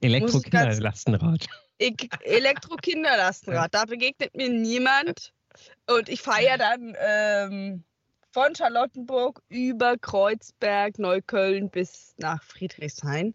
Elektro-Kinderlastenrad. 0.00 1.46
Elektro-Kinderlastenrad. 1.78 3.72
Da 3.72 3.84
begegnet 3.84 4.36
mir 4.36 4.48
niemand. 4.48 5.32
Und 5.88 6.08
ich 6.08 6.20
fahre 6.22 6.44
ja 6.44 6.56
dann 6.56 6.96
ähm, 6.98 7.84
von 8.32 8.54
Charlottenburg 8.54 9.42
über 9.48 9.96
Kreuzberg, 9.98 10.98
Neukölln 10.98 11.70
bis 11.70 12.14
nach 12.18 12.42
Friedrichshain. 12.42 13.34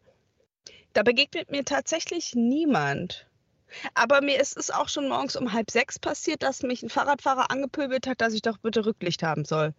Da 0.93 1.03
begegnet 1.03 1.51
mir 1.51 1.63
tatsächlich 1.63 2.33
niemand. 2.35 3.27
Aber 3.93 4.21
mir 4.21 4.39
ist 4.39 4.57
es 4.57 4.71
auch 4.71 4.89
schon 4.89 5.09
morgens 5.09 5.35
um 5.35 5.53
halb 5.53 5.69
sechs 5.69 5.99
passiert, 5.99 6.41
dass 6.41 6.63
mich 6.63 6.83
ein 6.83 6.89
Fahrradfahrer 6.89 7.51
angepöbelt 7.51 8.07
hat, 8.07 8.21
dass 8.21 8.33
ich 8.33 8.41
doch 8.41 8.57
bitte 8.57 8.85
Rücklicht 8.85 9.23
haben 9.23 9.45
soll. 9.45 9.73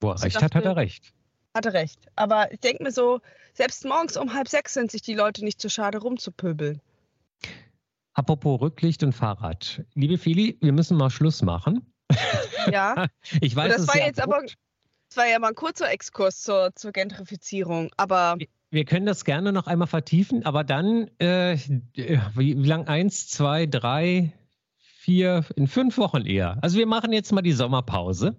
Wo 0.00 0.10
er 0.10 0.22
recht 0.22 0.36
dachte, 0.36 0.44
hat, 0.46 0.54
hat 0.54 0.64
er 0.64 0.76
recht. 0.76 1.12
Hatte 1.54 1.72
recht. 1.72 2.00
Aber 2.16 2.52
ich 2.52 2.60
denke 2.60 2.82
mir 2.82 2.92
so, 2.92 3.20
selbst 3.54 3.84
morgens 3.84 4.16
um 4.16 4.32
halb 4.34 4.48
sechs 4.48 4.74
sind 4.74 4.90
sich 4.90 5.02
die 5.02 5.14
Leute 5.14 5.44
nicht 5.44 5.60
zu 5.60 5.68
schade, 5.68 5.98
rumzupöbeln. 5.98 6.80
Apropos 8.14 8.60
Rücklicht 8.60 9.02
und 9.02 9.12
Fahrrad. 9.12 9.84
Liebe 9.94 10.18
Feli, 10.18 10.58
wir 10.60 10.72
müssen 10.72 10.96
mal 10.96 11.10
Schluss 11.10 11.42
machen. 11.42 11.92
Ja. 12.70 13.06
ich 13.40 13.56
weiß, 13.56 13.74
das 13.74 13.88
war 13.88 13.96
jetzt 13.96 14.20
aber, 14.20 14.42
das 14.42 15.16
war 15.16 15.26
ja 15.26 15.38
mal 15.38 15.48
ein 15.48 15.54
kurzer 15.54 15.90
Exkurs 15.90 16.42
zur, 16.42 16.74
zur 16.74 16.92
Gentrifizierung, 16.92 17.90
aber. 17.96 18.36
Wir 18.70 18.84
können 18.84 19.06
das 19.06 19.24
gerne 19.24 19.50
noch 19.50 19.66
einmal 19.66 19.88
vertiefen, 19.88 20.44
aber 20.44 20.62
dann, 20.62 21.08
äh, 21.18 21.56
wie, 21.56 22.62
wie 22.62 22.66
lang? 22.66 22.86
Eins, 22.86 23.28
zwei, 23.28 23.64
drei, 23.64 24.34
vier, 24.76 25.46
in 25.56 25.68
fünf 25.68 25.96
Wochen 25.96 26.26
eher. 26.26 26.58
Also 26.60 26.76
wir 26.76 26.86
machen 26.86 27.14
jetzt 27.14 27.32
mal 27.32 27.40
die 27.40 27.52
Sommerpause 27.52 28.36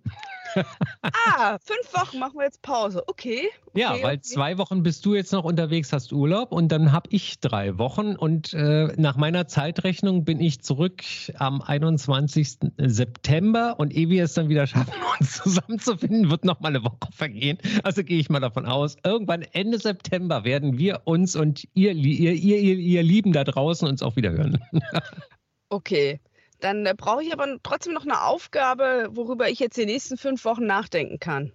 ah, 1.01 1.57
fünf 1.63 1.93
Wochen 1.93 2.19
machen 2.19 2.37
wir 2.37 2.45
jetzt 2.45 2.61
Pause. 2.61 3.03
Okay. 3.07 3.49
okay 3.67 3.79
ja, 3.79 3.91
weil 4.01 4.17
okay. 4.17 4.21
zwei 4.21 4.57
Wochen 4.57 4.83
bist 4.83 5.05
du 5.05 5.15
jetzt 5.15 5.31
noch 5.31 5.43
unterwegs, 5.43 5.93
hast 5.93 6.11
Urlaub 6.11 6.51
und 6.51 6.71
dann 6.71 6.91
habe 6.91 7.09
ich 7.11 7.39
drei 7.39 7.77
Wochen 7.77 8.15
und 8.15 8.53
äh, 8.53 8.93
nach 8.97 9.17
meiner 9.17 9.47
Zeitrechnung 9.47 10.25
bin 10.25 10.39
ich 10.39 10.61
zurück 10.61 11.03
am 11.35 11.61
21. 11.61 12.57
September 12.77 13.75
und 13.77 13.93
ehe 13.93 14.09
wir 14.09 14.23
es 14.23 14.33
dann 14.33 14.49
wieder 14.49 14.67
schaffen, 14.67 14.93
uns 15.19 15.33
zusammenzufinden, 15.33 16.29
wird 16.29 16.45
noch 16.45 16.59
mal 16.59 16.69
eine 16.69 16.83
Woche 16.83 16.97
vergehen. 17.11 17.57
Also 17.83 18.03
gehe 18.03 18.19
ich 18.19 18.29
mal 18.29 18.39
davon 18.39 18.65
aus, 18.65 18.97
irgendwann 19.03 19.41
Ende 19.41 19.79
September 19.79 20.43
werden 20.43 20.77
wir 20.77 21.01
uns 21.05 21.35
und 21.35 21.67
ihr, 21.73 21.93
ihr, 21.93 22.33
ihr, 22.33 22.57
ihr, 22.57 22.75
ihr 22.75 23.03
Lieben 23.03 23.33
da 23.33 23.43
draußen 23.43 23.87
uns 23.87 24.03
auch 24.03 24.15
wieder 24.15 24.31
hören. 24.31 24.59
okay. 25.69 26.19
Dann 26.61 26.85
äh, 26.85 26.93
brauche 26.95 27.23
ich 27.23 27.33
aber 27.33 27.57
trotzdem 27.63 27.93
noch 27.93 28.05
eine 28.05 28.23
Aufgabe, 28.23 29.09
worüber 29.11 29.49
ich 29.49 29.59
jetzt 29.59 29.77
die 29.77 29.85
nächsten 29.85 30.17
fünf 30.17 30.45
Wochen 30.45 30.65
nachdenken 30.65 31.19
kann. 31.19 31.51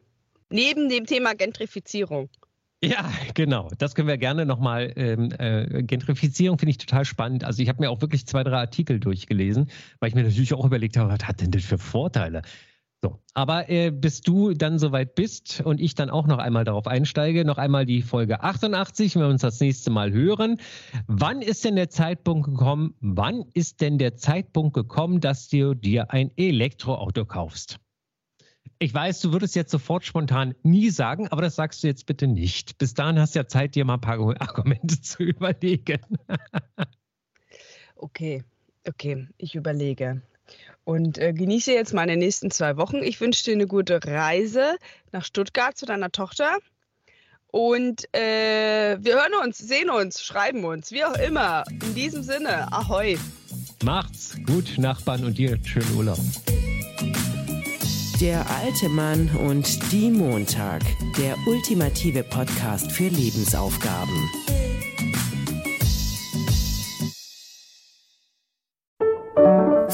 Neben 0.51 0.89
dem 0.89 1.07
Thema 1.07 1.35
Gentrifizierung. 1.35 2.29
Ja, 2.85 3.11
genau. 3.35 3.71
Das 3.79 3.95
können 3.95 4.09
wir 4.09 4.19
gerne 4.19 4.45
nochmal. 4.45 4.93
Ähm, 4.97 5.31
äh, 5.39 5.83
Gentrifizierung 5.83 6.59
finde 6.59 6.71
ich 6.71 6.79
total 6.79 7.05
spannend. 7.05 7.43
Also 7.43 7.63
ich 7.63 7.69
habe 7.69 7.81
mir 7.81 7.91
auch 7.91 8.01
wirklich 8.01 8.27
zwei, 8.27 8.45
drei 8.45 8.59
Artikel 8.59 9.01
durchgelesen, 9.01 9.71
weil 9.99 10.11
ich 10.11 10.15
mir 10.15 10.25
natürlich 10.25 10.53
auch 10.53 10.65
überlegt 10.65 10.97
habe, 10.97 11.11
was 11.11 11.27
hat 11.27 11.41
denn 11.41 11.51
das 11.51 11.65
für 11.65 11.79
Vorteile? 11.79 12.43
So, 13.03 13.21
aber 13.35 13.69
äh, 13.69 13.91
bis 13.91 14.23
du 14.23 14.55
dann 14.55 14.79
soweit 14.79 15.15
bist 15.15 15.61
und 15.61 15.81
ich 15.81 15.95
dann 15.95 16.09
auch 16.09 16.27
noch 16.27 16.39
einmal 16.39 16.65
darauf 16.65 16.87
einsteige, 16.87 17.45
noch 17.45 17.59
einmal 17.59 17.85
die 17.85 18.01
Folge 18.01 18.43
88, 18.43 19.15
wenn 19.15 19.23
wir 19.23 19.29
uns 19.29 19.43
das 19.43 19.61
nächste 19.61 19.91
Mal 19.91 20.13
hören. 20.13 20.59
Wann 21.07 21.43
ist 21.43 21.65
denn 21.65 21.77
der 21.77 21.91
Zeitpunkt 21.91 22.47
gekommen? 22.47 22.95
Wann 23.01 23.45
ist 23.53 23.83
denn 23.83 23.99
der 23.99 24.17
Zeitpunkt 24.17 24.73
gekommen, 24.75 25.21
dass 25.21 25.49
du 25.49 25.75
dir 25.75 26.11
ein 26.11 26.31
Elektroauto 26.37 27.27
kaufst? 27.27 27.79
Ich 28.79 28.93
weiß, 28.93 29.21
du 29.21 29.33
würdest 29.33 29.57
jetzt 29.57 29.71
sofort 29.71 30.05
spontan 30.05 30.55
nie 30.63 30.91
sagen, 30.91 31.29
aber 31.29 31.43
das 31.43 31.57
sagst 31.57 31.83
du 31.83 31.89
jetzt 31.89 32.07
bitte 32.07 32.27
nicht. 32.27 32.79
Bis 32.79 32.95
dahin 32.95 33.19
hast 33.19 33.35
du 33.35 33.41
ja 33.41 33.47
Zeit, 33.47 33.75
dir 33.75 33.85
mal 33.85 33.95
ein 33.95 34.01
paar 34.01 34.19
Argumente 34.41 35.01
zu 35.03 35.23
überlegen. 35.23 36.01
okay, 37.97 38.43
okay, 38.87 39.29
ich 39.37 39.55
überlege 39.55 40.23
und 40.85 41.19
äh, 41.19 41.33
genieße 41.33 41.73
jetzt 41.73 41.93
meine 41.93 42.17
nächsten 42.17 42.51
zwei 42.51 42.77
Wochen. 42.77 43.03
Ich 43.03 43.21
wünsche 43.21 43.45
dir 43.45 43.55
eine 43.55 43.67
gute 43.67 44.01
Reise 44.05 44.77
nach 45.13 45.25
Stuttgart 45.25 45.77
zu 45.77 45.85
deiner 45.85 46.13
Tochter. 46.13 46.59
Und 47.49 48.05
äh, 48.15 48.99
wir 49.01 49.15
hören 49.15 49.33
uns, 49.45 49.59
sehen 49.59 49.91
uns, 49.91 50.23
schreiben 50.23 50.65
uns, 50.65 50.93
wie 50.93 51.05
auch 51.05 51.17
immer. 51.17 51.65
In 51.71 51.95
diesem 51.95 52.23
Sinne, 52.23 52.71
ahoi. 52.73 53.19
Macht's 53.83 54.37
gut, 54.47 54.79
Nachbarn, 54.79 55.25
und 55.25 55.39
dir 55.39 55.59
schönen 55.65 55.97
Urlaub. 55.97 56.19
Der 58.21 58.49
alte 58.51 58.89
Mann 58.89 59.29
und 59.37 59.93
die 59.93 60.11
Montag. 60.11 60.83
Der 61.19 61.37
ultimative 61.47 62.23
Podcast 62.23 62.91
für 62.93 63.09
Lebensaufgaben. 63.09 64.46